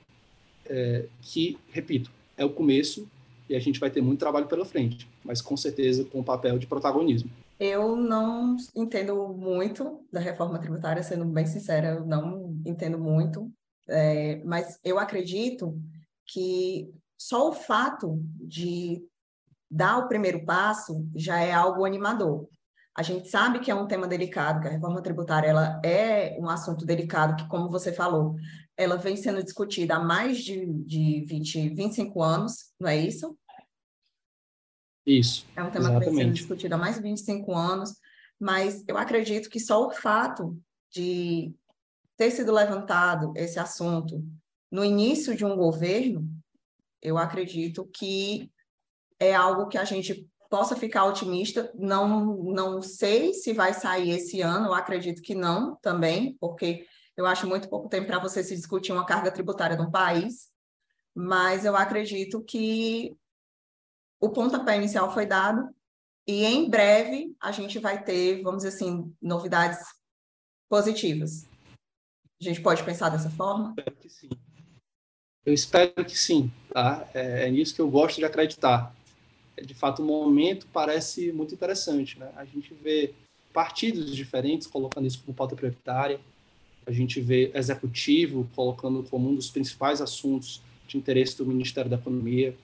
é, 0.65 1.05
que, 1.21 1.57
repito, 1.71 2.11
é 2.35 2.43
o 2.43 2.49
começo 2.49 3.07
e 3.49 3.55
a 3.55 3.59
gente 3.59 3.79
vai 3.79 3.89
ter 3.89 4.01
muito 4.01 4.19
trabalho 4.19 4.47
pela 4.47 4.65
frente, 4.65 5.07
mas 5.23 5.41
com 5.41 5.55
certeza 5.55 6.03
com 6.05 6.19
o 6.19 6.23
papel 6.23 6.57
de 6.57 6.67
protagonismo. 6.67 7.29
Eu 7.59 7.95
não 7.95 8.55
entendo 8.75 9.27
muito 9.29 10.05
da 10.11 10.19
reforma 10.19 10.59
tributária, 10.59 11.01
sendo 11.01 11.25
bem 11.25 11.45
sincera, 11.45 11.95
eu 11.95 12.05
não 12.05 12.55
entendo 12.65 12.99
muito, 12.99 13.51
é, 13.87 14.41
mas 14.43 14.77
eu 14.83 14.99
acredito 14.99 15.79
que 16.25 16.93
só 17.17 17.49
o 17.49 17.53
fato 17.53 18.21
de 18.39 19.01
dar 19.71 19.97
o 19.97 20.07
primeiro 20.07 20.45
passo 20.45 21.05
já 21.15 21.39
é 21.39 21.51
algo 21.51 21.85
animador. 21.85 22.47
A 22.97 23.03
gente 23.03 23.29
sabe 23.29 23.59
que 23.59 23.69
é 23.69 23.75
um 23.75 23.85
tema 23.85 24.07
delicado, 24.07 24.59
que 24.59 24.67
a 24.67 24.71
reforma 24.71 25.03
tributária 25.03 25.47
ela 25.47 25.79
é 25.85 26.35
um 26.39 26.49
assunto 26.49 26.83
delicado, 26.83 27.35
que, 27.35 27.47
como 27.47 27.69
você 27.69 27.93
falou, 27.93 28.35
ela 28.75 28.97
vem 28.97 29.15
sendo 29.15 29.43
discutida 29.43 29.97
há 29.97 29.99
mais 29.99 30.39
de, 30.39 30.65
de 30.83 31.23
20, 31.27 31.69
25 31.75 32.23
anos, 32.23 32.73
não 32.79 32.89
é 32.89 32.97
isso? 32.97 33.37
Isso. 35.05 35.45
É 35.55 35.61
um 35.61 35.69
tema 35.69 35.85
exatamente. 35.85 36.05
que 36.05 36.09
vem 36.09 36.25
sendo 36.25 36.33
discutido 36.33 36.73
há 36.73 36.77
mais 36.79 36.95
de 36.95 37.03
25 37.03 37.53
anos, 37.55 37.93
mas 38.39 38.83
eu 38.87 38.97
acredito 38.97 39.47
que 39.47 39.59
só 39.59 39.85
o 39.85 39.91
fato 39.91 40.59
de 40.91 41.53
ter 42.17 42.31
sido 42.31 42.51
levantado 42.51 43.31
esse 43.35 43.59
assunto 43.59 44.25
no 44.71 44.83
início 44.83 45.35
de 45.37 45.45
um 45.45 45.55
governo, 45.55 46.27
eu 46.99 47.19
acredito 47.19 47.85
que 47.93 48.51
é 49.19 49.35
algo 49.35 49.67
que 49.67 49.77
a 49.77 49.85
gente 49.85 50.27
possa 50.49 50.75
ficar 50.75 51.05
otimista. 51.05 51.71
Não, 51.75 52.35
não 52.43 52.81
sei 52.81 53.33
se 53.33 53.53
vai 53.53 53.73
sair 53.73 54.11
esse 54.11 54.41
ano, 54.41 54.67
eu 54.67 54.73
acredito 54.73 55.21
que 55.21 55.35
não 55.35 55.75
também, 55.77 56.35
porque 56.39 56.85
eu 57.15 57.25
acho 57.25 57.47
muito 57.47 57.69
pouco 57.69 57.89
tempo 57.89 58.07
para 58.07 58.19
você 58.19 58.43
se 58.43 58.55
discutir 58.55 58.91
uma 58.91 59.05
carga 59.05 59.31
tributária 59.31 59.75
no 59.75 59.91
país, 59.91 60.49
mas 61.15 61.65
eu 61.65 61.75
acredito 61.75 62.43
que 62.43 63.17
o 64.19 64.29
pontapé 64.29 64.77
inicial 64.77 65.13
foi 65.13 65.25
dado 65.25 65.69
e 66.27 66.45
em 66.45 66.69
breve 66.69 67.35
a 67.39 67.51
gente 67.51 67.79
vai 67.79 68.03
ter, 68.03 68.41
vamos 68.43 68.63
dizer 68.63 68.75
assim, 68.75 69.13
novidades 69.21 69.79
positivas. 70.69 71.47
A 72.39 72.43
gente 72.43 72.61
pode 72.61 72.83
pensar 72.83 73.09
dessa 73.09 73.29
forma? 73.31 73.73
Eu 73.77 73.83
espero 73.83 73.95
que 73.97 74.09
sim. 74.09 74.29
Eu 75.45 75.53
espero 75.53 76.05
que 76.05 76.17
sim, 76.17 76.51
tá? 76.71 77.07
É, 77.13 77.47
é 77.47 77.49
nisso 77.49 77.73
que 77.73 77.81
eu 77.81 77.89
gosto 77.89 78.17
de 78.17 78.25
acreditar. 78.25 78.93
De 79.63 79.73
fato, 79.73 80.01
o 80.01 80.05
momento 80.05 80.67
parece 80.71 81.31
muito 81.31 81.53
interessante, 81.53 82.19
né? 82.19 82.29
A 82.35 82.45
gente 82.45 82.73
vê 82.73 83.13
partidos 83.53 84.15
diferentes 84.15 84.67
colocando 84.67 85.07
isso 85.07 85.21
como 85.25 85.35
pauta 85.35 85.55
prioritária, 85.55 86.19
a 86.85 86.91
gente 86.91 87.19
vê 87.19 87.51
executivo 87.53 88.49
colocando 88.55 89.03
como 89.03 89.29
um 89.29 89.35
dos 89.35 89.49
principais 89.49 89.99
assuntos 89.99 90.61
de 90.87 90.97
interesse 90.97 91.37
do 91.37 91.45
Ministério 91.45 91.89
da 91.89 91.97
Economia, 91.97 92.55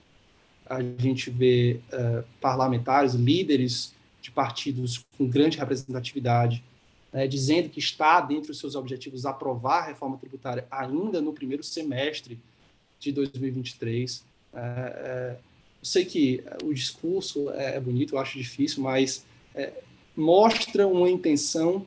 a 0.66 0.80
gente 0.82 1.30
vê 1.30 1.80
uh, 1.92 2.24
parlamentares, 2.40 3.12
líderes 3.14 3.92
de 4.22 4.30
partidos 4.30 5.04
com 5.18 5.26
grande 5.26 5.58
representatividade, 5.58 6.64
né, 7.12 7.26
dizendo 7.26 7.68
que 7.68 7.78
está 7.78 8.20
dentro 8.20 8.48
dos 8.48 8.58
seus 8.58 8.74
objetivos 8.74 9.26
aprovar 9.26 9.80
a 9.80 9.86
reforma 9.88 10.16
tributária 10.16 10.66
ainda 10.70 11.20
no 11.20 11.32
primeiro 11.32 11.62
semestre 11.62 12.38
de 12.98 13.12
2023. 13.12 14.24
É, 14.54 14.58
é, 14.58 15.36
eu 15.84 15.86
sei 15.86 16.06
que 16.06 16.42
o 16.64 16.72
discurso 16.72 17.50
é, 17.50 17.76
é 17.76 17.80
bonito, 17.80 18.14
eu 18.14 18.18
acho 18.18 18.38
difícil, 18.38 18.82
mas 18.82 19.26
é, 19.54 19.70
mostra 20.16 20.88
uma 20.88 21.10
intenção 21.10 21.86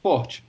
forte, 0.00 0.44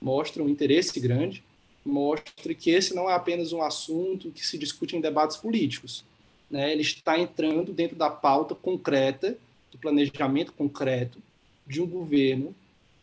mostra 0.00 0.40
um 0.40 0.48
interesse 0.48 1.00
grande, 1.00 1.42
mostra 1.84 2.54
que 2.54 2.70
esse 2.70 2.94
não 2.94 3.10
é 3.10 3.14
apenas 3.14 3.52
um 3.52 3.60
assunto 3.60 4.30
que 4.30 4.46
se 4.46 4.56
discute 4.56 4.96
em 4.96 5.00
debates 5.00 5.36
políticos, 5.36 6.04
né, 6.48 6.70
ele 6.70 6.82
está 6.82 7.18
entrando 7.18 7.72
dentro 7.72 7.96
da 7.96 8.08
pauta 8.08 8.54
concreta, 8.54 9.36
do 9.72 9.76
planejamento 9.76 10.52
concreto 10.52 11.18
de 11.66 11.82
um 11.82 11.86
governo 11.88 12.54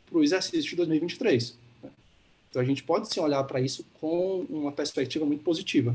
para 0.06 0.18
o 0.18 0.24
exercício 0.24 0.70
de 0.70 0.78
2023. 0.78 1.58
Né? 1.84 1.90
Então 2.50 2.62
a 2.62 2.66
gente 2.66 2.84
pode 2.84 3.14
sim 3.14 3.20
olhar 3.20 3.44
para 3.44 3.60
isso 3.60 3.86
com 4.00 4.46
uma 4.50 4.72
perspectiva 4.72 5.26
muito 5.26 5.44
positiva, 5.44 5.94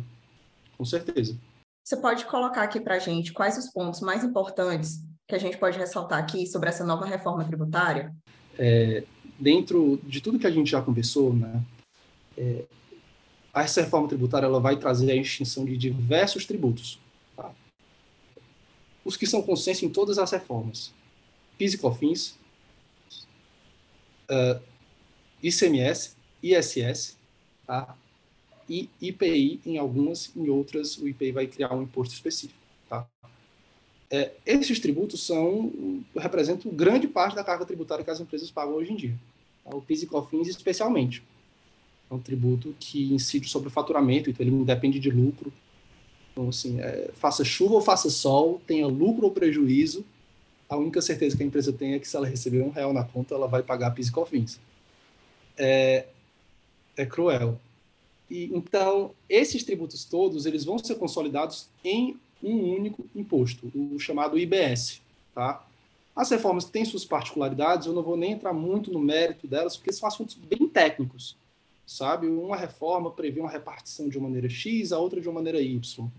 com 0.77 0.85
certeza. 0.85 1.39
Você 1.87 1.97
pode 1.97 2.25
colocar 2.25 2.65
aqui 2.65 2.81
para 2.81 2.97
a 2.97 2.99
gente 2.99 3.33
quais 3.33 3.57
os 3.57 3.71
pontos 3.71 4.01
mais 4.01 4.25
importantes 4.25 5.05
que 5.25 5.37
a 5.37 5.39
gente 5.39 5.57
pode 5.57 5.79
ressaltar 5.79 6.19
aqui 6.19 6.45
sobre 6.45 6.69
essa 6.69 6.85
nova 6.85 7.07
reforma 7.07 7.45
tributária? 7.45 8.13
É, 8.59 9.05
dentro 9.39 10.01
de 10.03 10.21
tudo 10.21 10.37
que 10.37 10.49
a 10.49 10.51
gente 10.51 10.69
já 10.69 10.83
conversou, 10.83 11.33
né, 11.33 11.63
é, 12.37 12.65
essa 13.55 13.83
reforma 13.83 14.09
tributária 14.09 14.47
ela 14.47 14.59
vai 14.59 14.77
trazer 14.77 15.13
a 15.13 15.15
extinção 15.15 15.65
de 15.65 15.77
diversos 15.77 16.45
tributos, 16.45 16.99
os 19.05 19.17
que 19.17 19.25
são 19.25 19.41
consenso 19.41 19.85
em 19.85 19.89
todas 19.89 20.19
as 20.19 20.33
reformas. 20.33 20.93
PIS 21.57 21.75
e 21.75 21.79
COFINS, 21.79 22.37
uh, 24.29 24.61
ICMS, 25.41 26.17
ISS, 26.43 27.17
tá? 27.65 27.97
E 28.69 28.89
IPI 29.01 29.61
em 29.65 29.79
algumas, 29.79 30.31
em 30.37 30.49
outras 30.49 30.97
o 30.99 31.09
IPI 31.09 31.33
vai 31.33 31.47
criar 31.47 31.75
um 31.75 31.83
imposto 31.83 32.15
específico. 32.15 32.59
Tá? 32.89 33.07
É, 34.11 34.33
esses 34.45 34.79
tributos 34.79 35.25
são 35.25 36.03
representam 36.17 36.71
grande 36.73 37.07
parte 37.07 37.35
da 37.35 37.45
carga 37.45 37.65
tributária 37.65 38.05
que 38.05 38.11
as 38.11 38.21
empresas 38.21 38.51
pagam 38.51 38.75
hoje 38.75 38.93
em 38.93 38.97
dia. 38.97 39.15
Tá? 39.65 39.75
O 39.75 39.83
PIS 39.83 40.03
e 40.03 40.07
COFINS 40.07 40.49
especialmente. 40.49 41.23
É 42.11 42.15
um 42.15 42.21
tributo 42.21 42.75
que 42.79 43.13
incide 43.13 43.49
sobre 43.49 43.69
o 43.69 43.71
faturamento, 43.71 44.31
então 44.31 44.45
ele 44.45 44.55
não 44.55 44.63
depende 44.63 45.01
de 45.01 45.11
lucro, 45.11 45.53
então, 46.37 46.51
assim, 46.51 46.79
é, 46.83 47.11
faça 47.15 47.43
chuva 47.43 47.77
ou 47.77 47.81
faça 47.81 48.11
sol, 48.11 48.61
tenha 48.67 48.87
lucro 48.87 49.25
ou 49.25 49.33
prejuízo, 49.33 50.05
a 50.69 50.77
única 50.77 51.01
certeza 51.01 51.35
que 51.35 51.43
a 51.43 51.47
empresa 51.47 51.73
tem 51.73 51.95
é 51.95 51.99
que 51.99 52.07
se 52.07 52.15
ela 52.15 52.27
receber 52.27 52.61
um 52.61 52.69
real 52.69 52.93
na 52.93 53.03
conta, 53.03 53.35
ela 53.35 53.47
vai 53.47 53.63
pagar 53.63 53.93
PIS 53.93 54.09
e 54.09 54.13
COFINS. 54.13 54.61
É, 55.57 56.05
é 56.95 57.07
cruel. 57.07 57.59
E, 58.31 58.51
então, 58.53 59.13
esses 59.29 59.63
tributos 59.65 60.05
todos, 60.05 60.47
eles 60.47 60.65
vão 60.65 60.79
ser 60.79 60.97
consolidados 60.97 61.69
em 61.85 62.17
um 62.43 62.75
único 62.75 63.05
imposto, 63.15 63.71
o 63.75 63.99
chamado 63.99 64.39
IBS, 64.39 65.01
tá? 65.35 65.65
As 66.15 66.31
reformas 66.31 66.65
têm 66.65 66.85
suas 66.85 67.05
particularidades, 67.05 67.87
eu 67.87 67.93
não 67.93 68.03
vou 68.03 68.17
nem 68.17 68.33
entrar 68.33 68.53
muito 68.53 68.93
no 68.93 68.99
mérito 68.99 69.47
delas, 69.47 69.77
porque 69.77 69.93
são 69.93 70.09
assuntos 70.09 70.35
bem 70.35 70.67
técnicos, 70.69 71.37
sabe? 71.87 72.27
Uma 72.27 72.57
reforma 72.57 73.11
prevê 73.11 73.41
uma 73.41 73.51
repartição 73.51 74.09
de 74.09 74.19
uma 74.19 74.29
maneira 74.29 74.49
X, 74.49 74.93
a 74.93 74.99
outra 74.99 75.21
de 75.21 75.29
uma 75.29 75.35
maneira 75.35 75.61
Y 75.61 76.11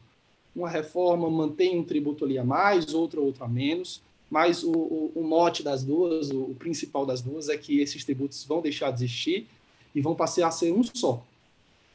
uma 0.57 0.67
reforma 0.67 1.29
mantém 1.29 1.77
um 1.77 1.83
tributo 1.83 2.25
ali 2.25 2.37
a 2.39 2.43
mais, 2.43 2.93
outra 2.93 3.21
outra 3.21 3.45
a 3.45 3.47
menos, 3.47 4.01
mas 4.29 4.63
o, 4.63 4.71
o, 4.71 5.11
o 5.15 5.23
mote 5.23 5.61
das 5.61 5.83
duas, 5.83 6.31
o, 6.31 6.41
o, 6.45 6.55
principal 6.55 7.05
das 7.05 7.21
duas, 7.21 7.47
é 7.47 7.55
que 7.55 7.79
esses 7.79 8.03
tributos 8.03 8.43
vão 8.43 8.59
deixar 8.59 8.89
de 8.89 9.03
existir 9.03 9.47
e 9.93 10.01
vão 10.01 10.15
passar 10.15 10.47
a 10.47 10.51
ser 10.51 10.73
um 10.73 10.83
só. 10.83 11.23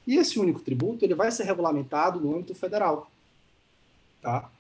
E 0.07 0.17
esse 0.17 0.39
único 0.39 0.61
tributo 0.61 1.05
ele 1.05 1.15
vai 1.15 1.31
ser 1.31 1.45
regulamentado 1.45 2.21
no 2.21 2.35
âmbito 2.35 2.55
federal. 2.55 3.11
Tá? 4.21 4.51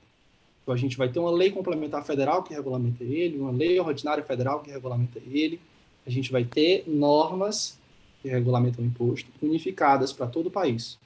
Então 0.62 0.74
a 0.74 0.78
gente 0.78 0.96
vai 0.96 1.08
ter 1.08 1.18
uma 1.18 1.30
lei 1.30 1.50
complementar 1.50 2.04
federal 2.04 2.42
que 2.42 2.54
regulamenta 2.54 3.02
ele, 3.02 3.38
uma 3.38 3.50
lei 3.50 3.78
ordinária 3.80 4.22
federal 4.22 4.60
que 4.60 4.70
regulamenta 4.70 5.20
ele, 5.26 5.60
a 6.06 6.10
gente 6.10 6.30
vai 6.30 6.44
ter 6.44 6.84
normas 6.86 7.78
que 8.20 8.28
regulamentam 8.28 8.84
o 8.84 8.86
imposto 8.86 9.28
unificadas 9.40 10.12
para 10.12 10.26
todo 10.26 10.46
o 10.46 10.50
país, 10.50 10.98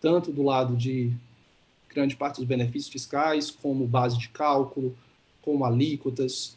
tanto 0.00 0.32
do 0.32 0.42
lado 0.42 0.74
de 0.76 1.12
grande 1.88 2.16
parte 2.16 2.36
dos 2.36 2.44
benefícios 2.44 2.90
fiscais, 2.92 3.50
como 3.50 3.86
base 3.86 4.18
de 4.18 4.28
cálculo, 4.28 4.96
como 5.42 5.64
alíquotas. 5.64 6.56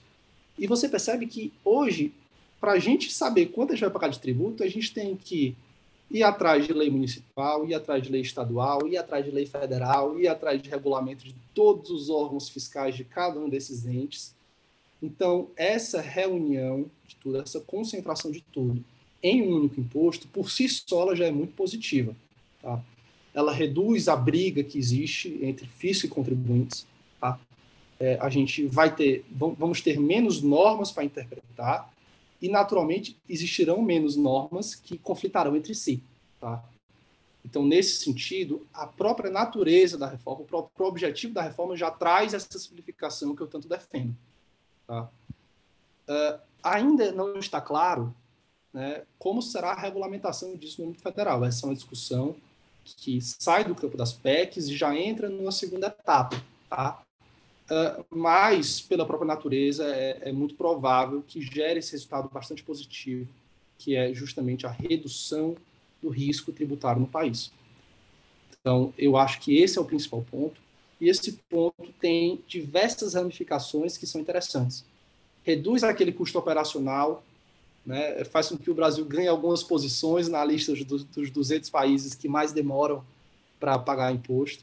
E 0.57 0.67
você 0.67 0.87
percebe 0.87 1.25
que 1.27 1.51
hoje, 1.63 2.13
para 2.59 2.73
a 2.73 2.79
gente 2.79 3.11
saber 3.11 3.47
quanto 3.47 3.71
a 3.71 3.75
gente 3.75 3.83
vai 3.83 3.91
pagar 3.91 4.09
de 4.09 4.19
tributo, 4.19 4.63
a 4.63 4.67
gente 4.67 4.93
tem 4.93 5.15
que 5.15 5.55
ir 6.11 6.23
atrás 6.23 6.67
de 6.67 6.73
lei 6.73 6.89
municipal, 6.89 7.65
ir 7.67 7.73
atrás 7.73 8.03
de 8.03 8.11
lei 8.11 8.21
estadual, 8.21 8.87
ir 8.87 8.97
atrás 8.97 9.25
de 9.25 9.31
lei 9.31 9.45
federal, 9.45 10.19
ir 10.19 10.27
atrás 10.27 10.61
de 10.61 10.69
regulamento 10.69 11.23
de 11.23 11.35
todos 11.53 11.89
os 11.89 12.09
órgãos 12.09 12.49
fiscais 12.49 12.95
de 12.95 13.03
cada 13.03 13.39
um 13.39 13.49
desses 13.49 13.85
entes. 13.85 14.35
Então, 15.01 15.49
essa 15.55 16.01
reunião 16.01 16.85
de 17.07 17.15
tudo, 17.15 17.41
essa 17.41 17.59
concentração 17.59 18.31
de 18.31 18.41
tudo 18.51 18.83
em 19.23 19.41
um 19.41 19.55
único 19.55 19.79
imposto, 19.79 20.27
por 20.27 20.51
si 20.51 20.67
só, 20.67 21.01
ela 21.01 21.15
já 21.15 21.25
é 21.25 21.31
muito 21.31 21.53
positiva. 21.53 22.15
Tá? 22.61 22.83
ela 23.33 23.53
reduz 23.53 24.07
a 24.07 24.15
briga 24.15 24.63
que 24.63 24.77
existe 24.77 25.39
entre 25.41 25.65
fisco 25.65 26.05
e 26.05 26.09
contribuintes. 26.09 26.85
Tá? 27.19 27.39
É, 27.99 28.17
a 28.19 28.29
gente 28.29 28.65
vai 28.65 28.93
ter, 28.93 29.25
vamos 29.29 29.81
ter 29.81 29.99
menos 29.99 30.41
normas 30.41 30.91
para 30.91 31.03
interpretar, 31.03 31.91
e, 32.41 32.49
naturalmente, 32.49 33.19
existirão 33.29 33.81
menos 33.81 34.15
normas 34.15 34.73
que 34.73 34.97
conflitarão 34.97 35.55
entre 35.55 35.75
si. 35.75 36.03
Tá? 36.39 36.63
Então, 37.45 37.65
nesse 37.65 38.03
sentido, 38.03 38.67
a 38.73 38.87
própria 38.87 39.29
natureza 39.29 39.97
da 39.97 40.07
reforma, 40.07 40.41
o 40.41 40.45
próprio 40.45 40.87
objetivo 40.87 41.33
da 41.33 41.41
reforma 41.41 41.75
já 41.75 41.91
traz 41.91 42.33
essa 42.33 42.57
simplificação 42.57 43.35
que 43.35 43.41
eu 43.41 43.47
tanto 43.47 43.67
defendo. 43.67 44.15
Tá? 44.87 45.09
Uh, 46.07 46.39
ainda 46.63 47.11
não 47.11 47.37
está 47.37 47.61
claro 47.61 48.13
né, 48.73 49.03
como 49.17 49.41
será 49.41 49.71
a 49.71 49.79
regulamentação 49.79 50.55
disso 50.55 50.81
no 50.81 50.89
âmbito 50.89 51.03
federal. 51.03 51.43
Essa 51.43 51.65
é 51.65 51.69
uma 51.69 51.75
discussão 51.75 52.35
que 52.83 53.21
sai 53.21 53.63
do 53.63 53.75
campo 53.75 53.97
das 53.97 54.13
PECs 54.13 54.67
e 54.67 54.75
já 54.75 54.95
entra 54.95 55.29
numa 55.29 55.51
segunda 55.51 55.87
etapa. 55.87 56.41
Tá? 56.69 57.01
Uh, 57.71 58.03
mas, 58.09 58.81
pela 58.81 59.05
própria 59.05 59.25
natureza, 59.25 59.85
é, 59.85 60.23
é, 60.23 60.31
muito 60.33 60.55
provável 60.55 61.23
que 61.25 61.39
gere 61.39 61.79
esse 61.79 61.93
resultado 61.93 62.27
bastante 62.27 62.61
positivo, 62.63 63.25
que 63.77 63.95
é 63.95 64.13
justamente 64.13 64.67
a 64.67 64.69
redução 64.69 65.55
do 66.01 66.09
risco 66.09 66.51
tributário 66.51 66.99
no 66.99 67.07
país. 67.07 67.49
Então, 68.59 68.93
eu 68.97 69.15
acho 69.15 69.39
que 69.39 69.57
esse 69.57 69.77
é 69.77 69.81
o 69.81 69.85
principal 69.85 70.21
ponto, 70.29 70.59
e 70.99 71.07
esse 71.07 71.31
ponto 71.49 71.93
tem 71.97 72.43
diversas 72.45 73.13
ramificações 73.13 73.97
que 73.97 74.05
são 74.05 74.19
interessantes. 74.19 74.83
Reduz 75.41 75.81
aquele 75.81 76.11
custo 76.11 76.37
operacional, 76.37 77.23
né, 77.85 78.21
faz 78.25 78.49
com 78.49 78.57
que 78.57 78.69
o 78.69 78.75
Brasil 78.75 79.05
ganhe 79.05 79.29
algumas 79.29 79.63
posições 79.63 80.27
na 80.27 80.43
lista 80.43 80.75
dos, 80.75 81.05
dos 81.05 81.31
200 81.31 81.69
países 81.69 82.15
que 82.15 82.27
mais 82.27 82.51
demoram 82.51 83.01
para 83.57 83.79
pagar 83.79 84.13
imposto 84.13 84.61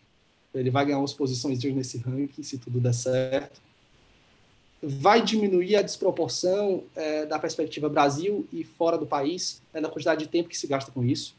ele 0.58 0.70
vai 0.70 0.84
ganhar 0.84 0.98
umas 0.98 1.12
posições 1.12 1.62
nesse 1.62 1.98
ranking, 1.98 2.42
se 2.42 2.58
tudo 2.58 2.80
der 2.80 2.94
certo. 2.94 3.60
Vai 4.82 5.22
diminuir 5.22 5.76
a 5.76 5.82
desproporção 5.82 6.84
é, 6.94 7.26
da 7.26 7.38
perspectiva 7.38 7.88
Brasil 7.88 8.46
e 8.52 8.64
fora 8.64 8.96
do 8.96 9.06
país, 9.06 9.60
né, 9.72 9.80
na 9.80 9.88
quantidade 9.88 10.24
de 10.24 10.30
tempo 10.30 10.48
que 10.48 10.56
se 10.56 10.66
gasta 10.66 10.92
com 10.92 11.04
isso. 11.04 11.34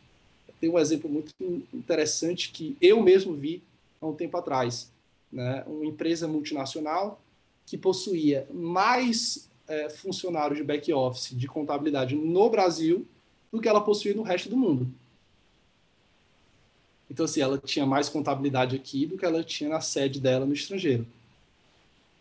Tem 0.60 0.70
um 0.70 0.78
exemplo 0.78 1.10
muito 1.10 1.34
interessante 1.74 2.52
que 2.52 2.76
eu 2.82 3.02
mesmo 3.02 3.34
vi 3.34 3.64
há 4.02 4.08
um 4.08 4.14
tempo 4.14 4.36
atrás. 4.38 4.92
Né, 5.32 5.64
uma 5.68 5.86
empresa 5.86 6.28
multinacional 6.28 7.22
que 7.66 7.78
possuía 7.78 8.48
mais 8.52 9.48
é, 9.68 9.90
funcionários 9.90 10.58
de 10.58 10.64
back-office 10.64 11.38
de 11.38 11.48
contabilidade 11.48 12.16
no 12.16 12.50
Brasil 12.50 13.06
do 13.52 13.62
que 13.62 13.70
ela 13.70 13.82
possuía 13.82 14.16
no 14.16 14.24
resto 14.24 14.50
do 14.50 14.58
mundo. 14.58 14.92
Então, 17.10 17.26
assim, 17.26 17.42
ela 17.42 17.58
tinha 17.58 17.86
mais 17.86 18.08
contabilidade 18.08 18.76
aqui 18.76 19.06
do 19.06 19.18
que 19.18 19.26
ela 19.26 19.44
tinha 19.44 19.70
na 19.70 19.82
sede 19.82 20.20
dela 20.20 20.46
no 20.46 20.54
estrangeiro. 20.54 21.08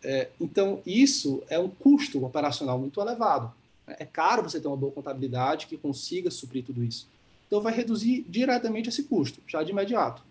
É, 0.03 0.29
então, 0.41 0.81
isso 0.87 1.43
é 1.49 1.59
um 1.59 1.69
custo 1.69 2.25
operacional 2.25 2.79
muito 2.79 3.01
elevado. 3.01 3.53
É 3.87 4.05
caro 4.05 4.43
você 4.43 4.61
ter 4.61 4.69
uma 4.69 4.77
boa 4.77 4.93
contabilidade 4.93 5.67
que 5.67 5.77
consiga 5.77 6.31
suprir 6.31 6.65
tudo 6.65 6.83
isso. 6.85 7.09
Então, 7.47 7.61
vai 7.61 7.75
reduzir 7.75 8.25
diretamente 8.29 8.89
esse 8.89 9.05
custo, 9.05 9.41
já 9.47 9.63
de 9.63 9.73
imediato. 9.73 10.23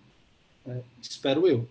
É, 0.65 0.81
espero 1.01 1.47
eu. 1.47 1.67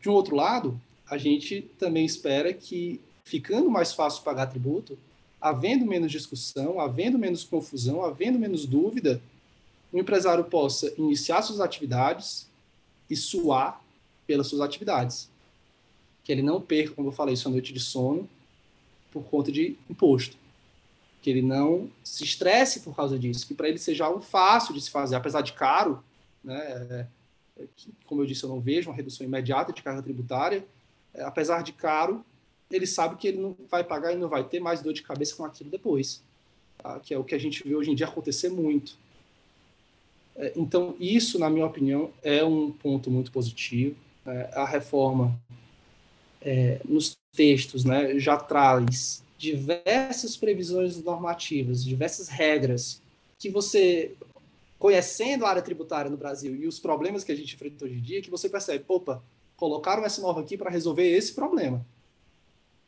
De 0.00 0.08
um 0.08 0.12
outro 0.12 0.36
lado, 0.36 0.80
a 1.08 1.18
gente 1.18 1.62
também 1.78 2.04
espera 2.04 2.52
que, 2.52 3.00
ficando 3.24 3.70
mais 3.70 3.92
fácil 3.92 4.22
pagar 4.22 4.46
tributo, 4.46 4.98
havendo 5.40 5.86
menos 5.86 6.10
discussão, 6.10 6.80
havendo 6.80 7.18
menos 7.18 7.44
confusão, 7.44 8.02
havendo 8.02 8.38
menos 8.38 8.66
dúvida, 8.66 9.20
o 9.92 9.98
empresário 9.98 10.44
possa 10.44 10.92
iniciar 10.98 11.42
suas 11.42 11.60
atividades 11.60 12.48
e 13.08 13.16
suar 13.16 13.82
pelas 14.26 14.46
suas 14.46 14.60
atividades. 14.60 15.30
Que 16.22 16.32
ele 16.32 16.42
não 16.42 16.60
perca, 16.60 16.94
como 16.94 17.08
eu 17.08 17.12
falei, 17.12 17.34
sua 17.36 17.50
noite 17.50 17.72
de 17.72 17.80
sono 17.80 18.28
por 19.10 19.24
conta 19.24 19.50
de 19.50 19.76
imposto. 19.88 20.36
Que 21.22 21.30
ele 21.30 21.42
não 21.42 21.90
se 22.04 22.22
estresse 22.22 22.80
por 22.80 22.94
causa 22.94 23.18
disso, 23.18 23.46
que 23.46 23.54
para 23.54 23.68
ele 23.68 23.78
seja 23.78 24.04
algo 24.04 24.20
fácil 24.20 24.74
de 24.74 24.80
se 24.80 24.90
fazer, 24.90 25.16
apesar 25.16 25.40
de 25.40 25.54
caro, 25.54 26.02
né? 26.44 26.58
É, 26.58 27.06
é, 27.62 27.66
que, 27.74 27.92
como 28.06 28.22
eu 28.22 28.26
disse, 28.26 28.44
eu 28.44 28.48
não 28.48 28.60
vejo 28.60 28.90
uma 28.90 28.96
redução 28.96 29.26
imediata 29.26 29.72
de 29.72 29.82
carga 29.82 30.02
tributária, 30.02 30.64
é, 31.14 31.22
apesar 31.22 31.62
de 31.62 31.72
caro, 31.72 32.24
ele 32.70 32.86
sabe 32.86 33.16
que 33.16 33.26
ele 33.26 33.38
não 33.38 33.56
vai 33.68 33.82
pagar 33.82 34.12
e 34.12 34.16
não 34.16 34.28
vai 34.28 34.44
ter 34.44 34.60
mais 34.60 34.82
dor 34.82 34.92
de 34.92 35.02
cabeça 35.02 35.34
com 35.34 35.44
aquilo 35.44 35.70
depois. 35.70 36.22
Tá? 36.76 37.00
Que 37.00 37.14
é 37.14 37.18
o 37.18 37.24
que 37.24 37.34
a 37.34 37.38
gente 37.38 37.66
vê 37.66 37.74
hoje 37.74 37.90
em 37.90 37.94
dia 37.94 38.06
acontecer 38.06 38.50
muito 38.50 38.96
então, 40.56 40.94
isso, 41.00 41.38
na 41.38 41.50
minha 41.50 41.66
opinião, 41.66 42.10
é 42.22 42.44
um 42.44 42.70
ponto 42.70 43.10
muito 43.10 43.32
positivo. 43.32 43.96
Né? 44.24 44.48
A 44.52 44.64
reforma, 44.64 45.38
é, 46.40 46.80
nos 46.84 47.16
textos, 47.32 47.84
né, 47.84 48.18
já 48.18 48.36
traz 48.36 49.22
diversas 49.36 50.36
previsões 50.36 51.02
normativas, 51.02 51.84
diversas 51.84 52.28
regras 52.28 53.00
que 53.38 53.48
você, 53.48 54.12
conhecendo 54.78 55.44
a 55.44 55.50
área 55.50 55.62
tributária 55.62 56.10
no 56.10 56.16
Brasil 56.16 56.56
e 56.56 56.66
os 56.66 56.78
problemas 56.78 57.22
que 57.22 57.30
a 57.30 57.36
gente 57.36 57.54
enfrenta 57.54 57.84
hoje 57.84 57.94
em 57.94 58.02
dia, 58.02 58.22
que 58.22 58.30
você 58.30 58.48
percebe, 58.48 58.84
opa, 58.88 59.22
colocaram 59.56 60.04
essa 60.04 60.20
norma 60.20 60.40
aqui 60.40 60.56
para 60.56 60.70
resolver 60.70 61.08
esse 61.08 61.32
problema. 61.34 61.84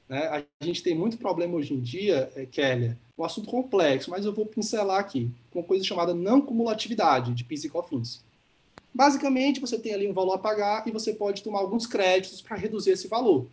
Né? 0.08 0.44
A 0.60 0.64
gente 0.64 0.82
tem 0.82 0.94
muito 0.94 1.18
problema 1.18 1.54
hoje 1.54 1.72
em 1.72 1.80
dia, 1.80 2.30
é, 2.34 2.44
Kélia, 2.46 2.98
um 3.22 3.24
assunto 3.24 3.48
complexo, 3.48 4.10
mas 4.10 4.24
eu 4.24 4.32
vou 4.32 4.46
pincelar 4.46 4.98
aqui, 4.98 5.30
com 5.50 5.60
uma 5.60 5.64
coisa 5.64 5.84
chamada 5.84 6.14
não 6.14 6.40
cumulatividade 6.40 7.34
de 7.34 7.44
PIS 7.44 7.64
e 7.64 7.68
COFINS. 7.68 8.22
Basicamente, 8.92 9.60
você 9.60 9.78
tem 9.78 9.94
ali 9.94 10.08
um 10.08 10.12
valor 10.12 10.34
a 10.34 10.38
pagar 10.38 10.86
e 10.86 10.90
você 10.90 11.12
pode 11.12 11.42
tomar 11.42 11.60
alguns 11.60 11.86
créditos 11.86 12.40
para 12.40 12.56
reduzir 12.56 12.90
esse 12.90 13.08
valor. 13.08 13.46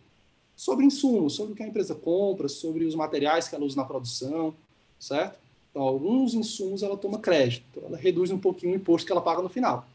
Sobre 0.56 0.84
insumos, 0.84 1.34
sobre 1.34 1.52
o 1.52 1.56
que 1.56 1.62
a 1.62 1.66
empresa 1.66 1.94
compra, 1.94 2.48
sobre 2.48 2.84
os 2.84 2.94
materiais 2.94 3.46
que 3.46 3.54
ela 3.54 3.64
usa 3.64 3.76
na 3.76 3.84
produção, 3.84 4.54
certo? 4.98 5.38
Então, 5.70 5.82
alguns 5.82 6.34
insumos 6.34 6.82
ela 6.82 6.96
toma 6.96 7.18
crédito, 7.18 7.64
então 7.70 7.88
ela 7.88 7.96
reduz 7.96 8.30
um 8.30 8.38
pouquinho 8.38 8.72
o 8.72 8.76
imposto 8.76 9.06
que 9.06 9.12
ela 9.12 9.20
paga 9.20 9.42
no 9.42 9.48
final. 9.48 9.86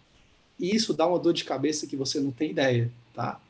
E 0.58 0.74
isso 0.74 0.94
dá 0.94 1.06
uma 1.06 1.20
dor 1.20 1.34
de 1.34 1.44
cabeça 1.44 1.88
que 1.88 1.98
você 1.98 2.20
não 2.20 2.32
tem 2.32 2.52
ideia, 2.52 2.90
tá? 3.14 3.42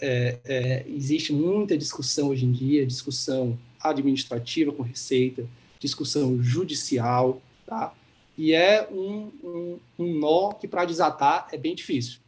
é, 0.00 0.38
é, 0.44 0.84
existe 0.88 1.32
muita 1.32 1.76
discussão 1.76 2.28
hoje 2.28 2.46
em 2.46 2.52
dia, 2.52 2.86
discussão 2.86 3.58
administrativa 3.80 4.72
com 4.72 4.82
receita, 4.82 5.46
discussão 5.78 6.42
judicial, 6.42 7.40
tá? 7.66 7.94
E 8.36 8.52
é 8.52 8.88
um, 8.90 9.30
um, 9.42 9.78
um 9.98 10.14
nó 10.14 10.52
que 10.52 10.66
para 10.66 10.84
desatar 10.84 11.48
é 11.52 11.56
bem 11.56 11.74
difícil. 11.74 12.20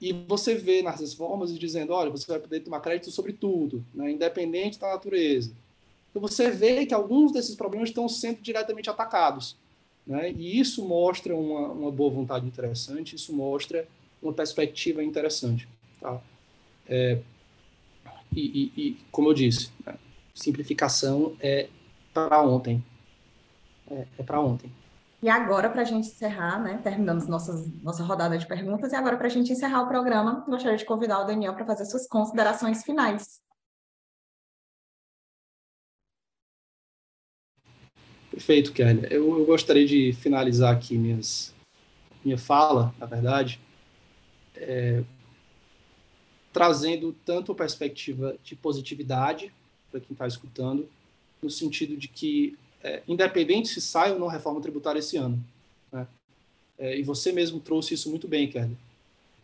E 0.00 0.12
você 0.12 0.54
vê 0.54 0.82
nas 0.82 1.00
reformas 1.00 1.56
dizendo, 1.58 1.92
olha, 1.92 2.10
você 2.10 2.26
vai 2.26 2.40
poder 2.40 2.60
tomar 2.60 2.80
crédito 2.80 3.10
sobre 3.10 3.32
tudo, 3.32 3.84
né, 3.94 4.10
independente 4.10 4.78
da 4.78 4.88
natureza. 4.88 5.52
Então 6.10 6.22
você 6.22 6.50
vê 6.50 6.86
que 6.86 6.94
alguns 6.94 7.32
desses 7.32 7.54
problemas 7.54 7.90
estão 7.90 8.08
sendo 8.08 8.40
diretamente 8.40 8.88
atacados. 8.88 9.56
Né? 10.06 10.32
E 10.32 10.58
isso 10.58 10.84
mostra 10.86 11.36
uma, 11.36 11.68
uma 11.68 11.90
boa 11.90 12.10
vontade 12.10 12.46
interessante, 12.46 13.14
isso 13.14 13.32
mostra 13.32 13.86
uma 14.22 14.32
perspectiva 14.32 15.04
interessante. 15.04 15.68
Tá? 16.00 16.20
É, 16.88 17.18
e, 18.34 18.40
e, 18.40 18.80
e, 18.80 18.96
como 19.12 19.28
eu 19.28 19.34
disse, 19.34 19.70
né, 19.86 19.94
simplificação 20.42 21.36
é 21.40 21.68
para 22.12 22.42
ontem. 22.42 22.84
É, 23.90 24.06
é 24.18 24.22
para 24.22 24.40
ontem. 24.40 24.72
E 25.22 25.28
agora, 25.28 25.68
para 25.68 25.82
a 25.82 25.84
gente 25.84 26.08
encerrar, 26.08 26.62
né, 26.62 26.80
terminamos 26.82 27.26
nossas, 27.26 27.70
nossa 27.82 28.02
rodada 28.02 28.38
de 28.38 28.46
perguntas, 28.46 28.92
e 28.92 28.96
agora, 28.96 29.18
para 29.18 29.26
a 29.26 29.30
gente 29.30 29.52
encerrar 29.52 29.82
o 29.82 29.88
programa, 29.88 30.44
gostaria 30.48 30.78
de 30.78 30.84
convidar 30.84 31.20
o 31.20 31.24
Daniel 31.24 31.54
para 31.54 31.66
fazer 31.66 31.84
suas 31.84 32.06
considerações 32.08 32.82
finais. 32.82 33.42
Perfeito, 38.30 38.72
Kelly. 38.72 39.06
Eu, 39.10 39.40
eu 39.40 39.44
gostaria 39.44 39.86
de 39.86 40.14
finalizar 40.14 40.74
aqui 40.74 40.96
minhas, 40.96 41.54
minha 42.24 42.38
fala, 42.38 42.94
na 42.98 43.04
verdade, 43.04 43.60
é, 44.56 45.04
trazendo 46.50 47.12
tanto 47.26 47.52
a 47.52 47.54
perspectiva 47.54 48.38
de 48.42 48.56
positividade 48.56 49.52
para 49.90 50.00
quem 50.00 50.12
está 50.12 50.26
escutando, 50.26 50.88
no 51.42 51.50
sentido 51.50 51.96
de 51.96 52.08
que, 52.08 52.56
é, 52.82 53.02
independente 53.08 53.68
se 53.68 53.80
sai 53.80 54.12
ou 54.12 54.18
não 54.18 54.26
reforma 54.26 54.60
tributária 54.60 54.98
esse 54.98 55.16
ano, 55.16 55.42
né? 55.92 56.06
é, 56.78 56.98
e 56.98 57.02
você 57.02 57.32
mesmo 57.32 57.60
trouxe 57.60 57.94
isso 57.94 58.10
muito 58.10 58.28
bem, 58.28 58.48
Kelly, 58.48 58.76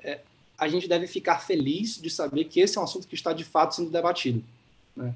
é, 0.01 0.21
a 0.59 0.69
gente 0.69 0.89
deve 0.89 1.07
ficar 1.07 1.41
feliz 1.41 2.01
de 2.01 2.09
saber 2.09 2.45
que 2.45 2.61
esse 2.61 2.79
é 2.79 2.81
um 2.81 2.85
assunto 2.85 3.07
que 3.07 3.15
está 3.15 3.33
de 3.33 3.45
fato 3.45 3.75
sendo 3.75 3.91
debatido. 3.91 4.43
Né? 4.95 5.15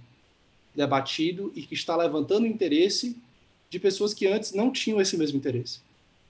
Debatido 0.74 1.50
e 1.54 1.62
que 1.62 1.74
está 1.74 1.96
levantando 1.96 2.46
interesse 2.46 3.16
de 3.70 3.78
pessoas 3.78 4.12
que 4.12 4.26
antes 4.26 4.52
não 4.52 4.70
tinham 4.70 5.00
esse 5.00 5.16
mesmo 5.16 5.38
interesse. 5.38 5.80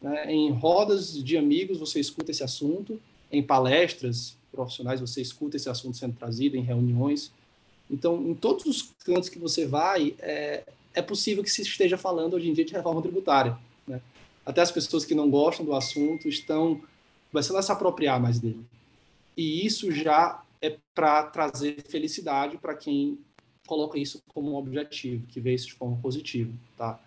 Né? 0.00 0.32
Em 0.32 0.50
rodas 0.52 1.22
de 1.22 1.36
amigos 1.36 1.78
você 1.78 1.98
escuta 1.98 2.30
esse 2.30 2.44
assunto, 2.44 3.00
em 3.32 3.42
palestras, 3.42 4.36
profissionais, 4.52 5.00
você 5.00 5.20
escuta 5.20 5.56
esse 5.56 5.68
assunto 5.68 5.96
sendo 5.96 6.16
trazido 6.16 6.56
em 6.56 6.62
reuniões. 6.62 7.32
Então, 7.90 8.22
em 8.22 8.34
todos 8.34 8.64
os 8.66 8.94
cantos 9.04 9.28
que 9.28 9.38
você 9.38 9.66
vai, 9.66 10.14
é, 10.20 10.64
é 10.94 11.02
possível 11.02 11.42
que 11.42 11.50
se 11.50 11.62
esteja 11.62 11.98
falando 11.98 12.34
hoje 12.34 12.48
em 12.48 12.52
dia 12.52 12.64
de 12.64 12.72
reforma 12.72 13.02
tributária. 13.02 13.58
Né? 13.86 14.00
Até 14.44 14.60
as 14.60 14.70
pessoas 14.70 15.04
que 15.04 15.14
não 15.14 15.28
gostam 15.30 15.64
do 15.64 15.74
assunto 15.74 16.28
estão 16.28 16.80
começando 17.30 17.56
a 17.56 17.62
se 17.62 17.72
apropriar 17.72 18.20
mais 18.20 18.38
dele. 18.38 18.64
E 19.36 19.66
isso 19.66 19.90
já 19.90 20.42
é 20.60 20.76
para 20.94 21.24
trazer 21.24 21.82
felicidade 21.88 22.58
para 22.58 22.74
quem 22.74 23.18
coloca 23.66 23.98
isso 23.98 24.20
como 24.34 24.52
um 24.52 24.56
objetivo, 24.56 25.26
que 25.28 25.40
vê 25.40 25.54
isso 25.54 25.68
de 25.68 25.74
forma 25.74 25.96
positiva, 26.02 26.52
tá? 26.76 27.00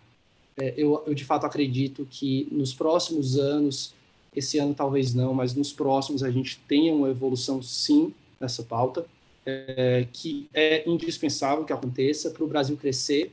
É, 0.56 0.72
eu, 0.76 1.02
eu, 1.06 1.14
de 1.14 1.24
fato, 1.24 1.44
acredito 1.44 2.06
que 2.10 2.48
nos 2.50 2.72
próximos 2.72 3.36
anos, 3.36 3.92
esse 4.34 4.58
ano 4.58 4.74
talvez 4.74 5.12
não, 5.12 5.34
mas 5.34 5.54
nos 5.54 5.72
próximos 5.72 6.22
a 6.22 6.30
gente 6.30 6.58
tenha 6.66 6.94
uma 6.94 7.10
evolução, 7.10 7.62
sim, 7.62 8.14
nessa 8.40 8.62
pauta, 8.62 9.04
é, 9.46 10.06
que 10.12 10.48
é 10.52 10.88
indispensável 10.88 11.64
que 11.64 11.72
aconteça 11.72 12.30
para 12.30 12.44
o 12.44 12.46
Brasil 12.46 12.76
crescer, 12.76 13.32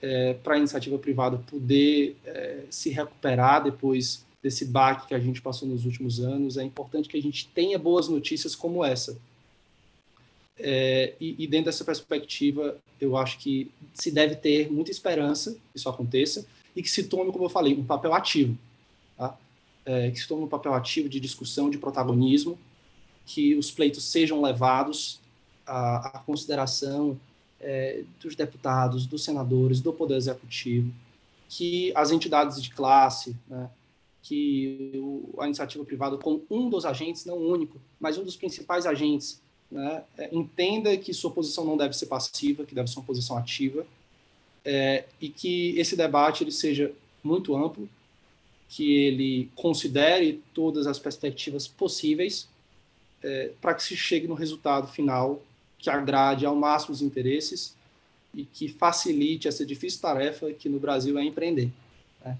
é, 0.00 0.34
para 0.34 0.54
a 0.54 0.58
iniciativa 0.58 0.98
privada 0.98 1.38
poder 1.38 2.16
é, 2.24 2.64
se 2.70 2.90
recuperar 2.90 3.64
depois 3.64 4.24
desse 4.42 4.64
baque 4.64 5.08
que 5.08 5.14
a 5.14 5.18
gente 5.18 5.40
passou 5.40 5.66
nos 5.68 5.84
últimos 5.84 6.20
anos. 6.20 6.56
É 6.56 6.62
importante 6.62 7.08
que 7.08 7.16
a 7.16 7.22
gente 7.22 7.48
tenha 7.48 7.78
boas 7.78 8.08
notícias 8.08 8.54
como 8.54 8.84
essa, 8.84 9.18
e, 10.56 11.34
e, 11.38 11.46
dentro 11.48 11.66
dessa 11.66 11.84
perspectiva, 11.84 12.78
eu 13.00 13.16
acho 13.16 13.38
que 13.38 13.70
se 13.92 14.10
deve 14.10 14.36
ter 14.36 14.70
muita 14.70 14.90
esperança 14.90 15.52
que 15.52 15.76
isso 15.76 15.88
aconteça 15.88 16.46
e 16.76 16.82
que 16.82 16.90
se 16.90 17.04
tome, 17.04 17.32
como 17.32 17.44
eu 17.44 17.48
falei, 17.48 17.74
um 17.74 17.84
papel 17.84 18.14
ativo. 18.14 18.56
Tá? 19.16 19.36
É, 19.84 20.10
que 20.10 20.18
se 20.18 20.28
tome 20.28 20.44
um 20.44 20.48
papel 20.48 20.72
ativo 20.74 21.08
de 21.08 21.18
discussão, 21.18 21.70
de 21.70 21.78
protagonismo, 21.78 22.58
que 23.26 23.54
os 23.54 23.70
pleitos 23.70 24.04
sejam 24.04 24.40
levados 24.40 25.20
à, 25.66 26.08
à 26.08 26.18
consideração 26.20 27.18
é, 27.60 28.02
dos 28.20 28.34
deputados, 28.34 29.06
dos 29.06 29.24
senadores, 29.24 29.80
do 29.80 29.92
Poder 29.92 30.16
Executivo, 30.16 30.92
que 31.48 31.92
as 31.94 32.10
entidades 32.10 32.62
de 32.62 32.70
classe, 32.70 33.36
né, 33.48 33.70
que 34.22 34.92
o, 34.96 35.34
a 35.38 35.46
iniciativa 35.46 35.84
privada, 35.84 36.16
como 36.16 36.42
um 36.50 36.68
dos 36.68 36.84
agentes, 36.84 37.24
não 37.24 37.36
único, 37.36 37.78
mas 38.00 38.18
um 38.18 38.24
dos 38.24 38.36
principais 38.36 38.86
agentes 38.86 39.40
né, 39.70 40.02
é, 40.16 40.28
entenda 40.34 40.96
que 40.96 41.12
sua 41.12 41.30
posição 41.30 41.64
não 41.64 41.76
deve 41.76 41.94
ser 41.94 42.06
passiva, 42.06 42.64
que 42.64 42.74
deve 42.74 42.90
ser 42.90 42.98
uma 42.98 43.04
posição 43.04 43.36
ativa, 43.36 43.86
é, 44.64 45.04
e 45.20 45.28
que 45.28 45.78
esse 45.78 45.94
debate 45.94 46.42
ele 46.42 46.52
seja 46.52 46.92
muito 47.22 47.54
amplo, 47.54 47.88
que 48.68 48.92
ele 48.92 49.50
considere 49.54 50.42
todas 50.52 50.86
as 50.86 50.98
perspectivas 50.98 51.68
possíveis 51.68 52.48
é, 53.22 53.52
para 53.60 53.74
que 53.74 53.82
se 53.82 53.96
chegue 53.96 54.26
no 54.26 54.34
resultado 54.34 54.88
final 54.88 55.40
que 55.84 55.90
agrade 55.90 56.46
ao 56.46 56.56
máximo 56.56 56.94
os 56.94 57.02
interesses 57.02 57.76
e 58.32 58.42
que 58.42 58.68
facilite 58.68 59.46
essa 59.46 59.66
difícil 59.66 60.00
tarefa 60.00 60.50
que 60.50 60.66
no 60.66 60.80
Brasil 60.80 61.18
é 61.18 61.24
empreender. 61.24 61.70
Né? 62.24 62.38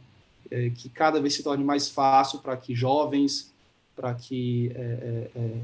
É, 0.50 0.70
que 0.70 0.88
cada 0.88 1.20
vez 1.20 1.35
se 1.35 1.42
torne 1.42 1.62
mais 1.62 1.90
fácil 1.90 2.38
para 2.38 2.57
que 2.57 2.74
jovens, 2.74 3.52
para 3.94 4.14
que 4.14 4.72
é, 4.74 4.80
é, 4.80 5.30
é 5.37 5.61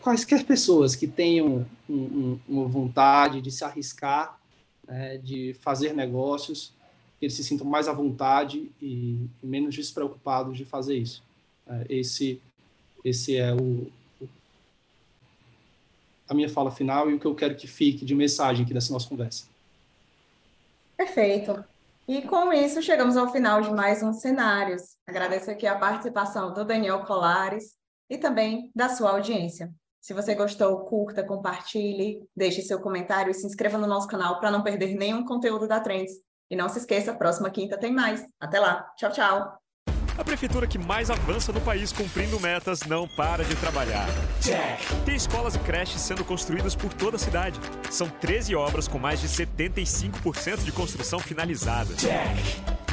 quaisquer 0.00 0.42
pessoas 0.44 0.96
que 0.96 1.06
tenham 1.06 1.66
um, 1.86 1.94
um, 1.94 2.38
uma 2.48 2.66
vontade 2.66 3.42
de 3.42 3.50
se 3.50 3.62
arriscar, 3.62 4.40
né, 4.88 5.18
de 5.18 5.54
fazer 5.60 5.92
negócios, 5.92 6.72
eles 7.20 7.34
se 7.34 7.44
sintam 7.44 7.66
mais 7.66 7.88
à 7.88 7.92
vontade 7.92 8.72
e, 8.80 9.18
menos 9.42 9.74
despreocupados 9.74 10.56
de 10.56 10.64
fazer 10.64 10.96
isso. 10.96 11.22
É, 11.66 11.86
esse, 11.90 12.40
esse 13.04 13.36
é 13.36 13.54
o, 13.54 13.92
a 16.32 16.34
minha 16.34 16.48
fala 16.48 16.70
final 16.70 17.10
e 17.10 17.14
o 17.14 17.20
que 17.20 17.26
eu 17.26 17.34
quero 17.34 17.54
que 17.54 17.66
fique 17.66 18.04
de 18.04 18.14
mensagem 18.14 18.64
aqui 18.64 18.74
dessa 18.74 18.92
nossa 18.92 19.08
conversa. 19.08 19.46
Perfeito. 20.96 21.64
E 22.08 22.22
com 22.22 22.52
isso 22.52 22.82
chegamos 22.82 23.16
ao 23.16 23.30
final 23.30 23.60
de 23.62 23.70
mais 23.70 24.02
um 24.02 24.12
Cenários. 24.12 24.96
Agradeço 25.06 25.50
aqui 25.50 25.66
a 25.66 25.78
participação 25.78 26.52
do 26.52 26.64
Daniel 26.64 27.04
Colares 27.04 27.76
e 28.10 28.18
também 28.18 28.70
da 28.74 28.88
sua 28.88 29.10
audiência. 29.12 29.72
Se 30.00 30.12
você 30.12 30.34
gostou, 30.34 30.80
curta, 30.80 31.22
compartilhe, 31.22 32.26
deixe 32.34 32.60
seu 32.60 32.80
comentário 32.80 33.30
e 33.30 33.34
se 33.34 33.46
inscreva 33.46 33.78
no 33.78 33.86
nosso 33.86 34.08
canal 34.08 34.40
para 34.40 34.50
não 34.50 34.62
perder 34.62 34.96
nenhum 34.96 35.24
conteúdo 35.24 35.68
da 35.68 35.78
Trends. 35.78 36.12
E 36.50 36.56
não 36.56 36.68
se 36.68 36.78
esqueça, 36.78 37.14
próxima 37.14 37.50
quinta 37.50 37.78
tem 37.78 37.92
mais. 37.92 38.26
Até 38.40 38.58
lá. 38.58 38.92
Tchau, 38.96 39.12
tchau. 39.12 39.61
A 40.16 40.24
prefeitura 40.24 40.66
que 40.66 40.78
mais 40.78 41.10
avança 41.10 41.52
no 41.52 41.60
país 41.60 41.92
cumprindo 41.92 42.38
metas 42.38 42.80
não 42.82 43.08
para 43.08 43.44
de 43.44 43.56
trabalhar. 43.56 44.06
Tem 45.04 45.16
escolas 45.16 45.54
e 45.54 45.58
creches 45.58 46.00
sendo 46.00 46.24
construídas 46.24 46.74
por 46.74 46.92
toda 46.92 47.16
a 47.16 47.18
cidade. 47.18 47.58
São 47.90 48.08
13 48.08 48.54
obras 48.54 48.86
com 48.86 48.98
mais 48.98 49.20
de 49.20 49.28
75% 49.28 50.64
de 50.64 50.72
construção 50.72 51.18
finalizada. 51.18 51.94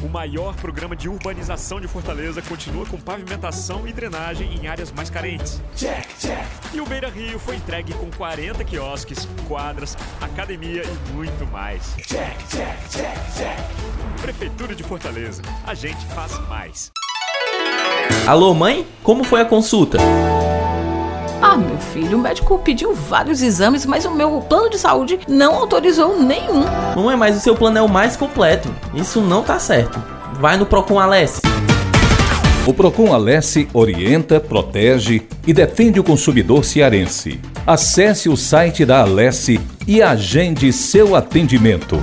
O 0.02 0.08
maior 0.08 0.56
programa 0.56 0.96
de 0.96 1.10
urbanização 1.10 1.82
de 1.82 1.88
Fortaleza 1.88 2.42
continua 2.42 2.86
com 2.86 2.98
pavimentação 2.98 3.86
e 3.86 3.92
drenagem 3.92 4.56
em 4.56 4.68
áreas 4.68 4.92
mais 4.92 5.10
carentes. 5.10 5.62
Check, 5.76 6.08
check. 6.20 6.46
E 6.74 6.80
o 6.80 6.86
Beira 6.86 7.10
Rio 7.10 7.38
foi 7.38 7.58
entregue 7.58 7.94
com 7.94 8.10
40 8.12 8.64
quiosques, 8.64 9.28
quadras, 9.46 9.98
academia 10.22 10.84
e 10.84 11.12
muito 11.12 11.46
mais. 11.48 11.96
Check. 11.98 12.38
Prefeitura 14.22 14.74
de 14.74 14.84
Fortaleza. 14.84 15.42
A 15.68 15.74
gente 15.74 16.06
faz 16.08 16.38
mais. 16.48 16.92
Alô, 18.26 18.54
mãe? 18.54 18.86
Como 19.04 19.24
foi 19.24 19.42
a 19.42 19.46
consulta? 19.46 19.98
Ah, 21.42 21.58
meu 21.58 21.78
filho, 21.78 22.18
o 22.18 22.22
médico 22.22 22.60
pediu 22.60 22.94
vários 22.94 23.42
exames, 23.42 23.86
mas 23.86 24.06
o 24.06 24.12
meu 24.12 24.42
plano 24.42 24.70
de 24.70 24.78
saúde 24.78 25.20
não 25.28 25.56
autorizou 25.56 26.22
nenhum. 26.22 26.64
Não 26.96 27.10
é 27.10 27.16
mais 27.16 27.38
o 27.38 27.40
seu 27.40 27.56
plano 27.56 27.78
é 27.78 27.82
o 27.82 27.90
mais 27.90 28.16
completo. 28.16 28.70
Isso 28.94 29.22
não 29.22 29.42
tá 29.42 29.58
certo. 29.58 30.00
Vai 30.40 30.58
no 30.58 30.66
Procon 30.66 31.00
Alesse. 31.00 31.42
O 32.68 32.74
Procon 32.74 33.14
Alesse 33.14 33.68
orienta, 33.74 34.40
protege 34.40 35.24
e 35.48 35.54
defende 35.54 36.00
o 36.00 36.04
consumidor 36.04 36.64
cearense. 36.64 37.40
Acesse 37.66 38.30
o 38.30 38.38
site 38.38 38.86
da 38.86 39.02
Alesse 39.02 39.60
e 39.88 40.04
agende 40.04 40.72
seu 40.72 41.16
atendimento. 41.16 42.00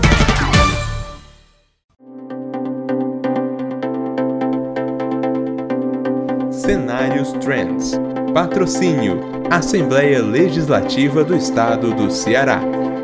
Cenários 7.06 7.32
Trends 7.34 7.92
Patrocínio: 8.34 9.20
Assembleia 9.48 10.20
Legislativa 10.20 11.22
do 11.22 11.36
Estado 11.36 11.94
do 11.94 12.10
Ceará. 12.10 12.60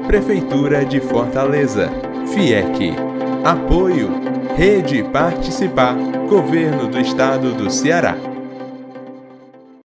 Prefeitura 0.09 0.85
de 0.85 1.01
Fortaleza. 1.01 1.89
FIEC. 2.35 2.97
Apoio: 3.45 4.11
Rede 4.57 5.05
Participar. 5.05 5.95
Governo 6.29 6.89
do 6.89 6.99
Estado 6.99 7.53
do 7.53 7.71
Ceará. 7.71 8.32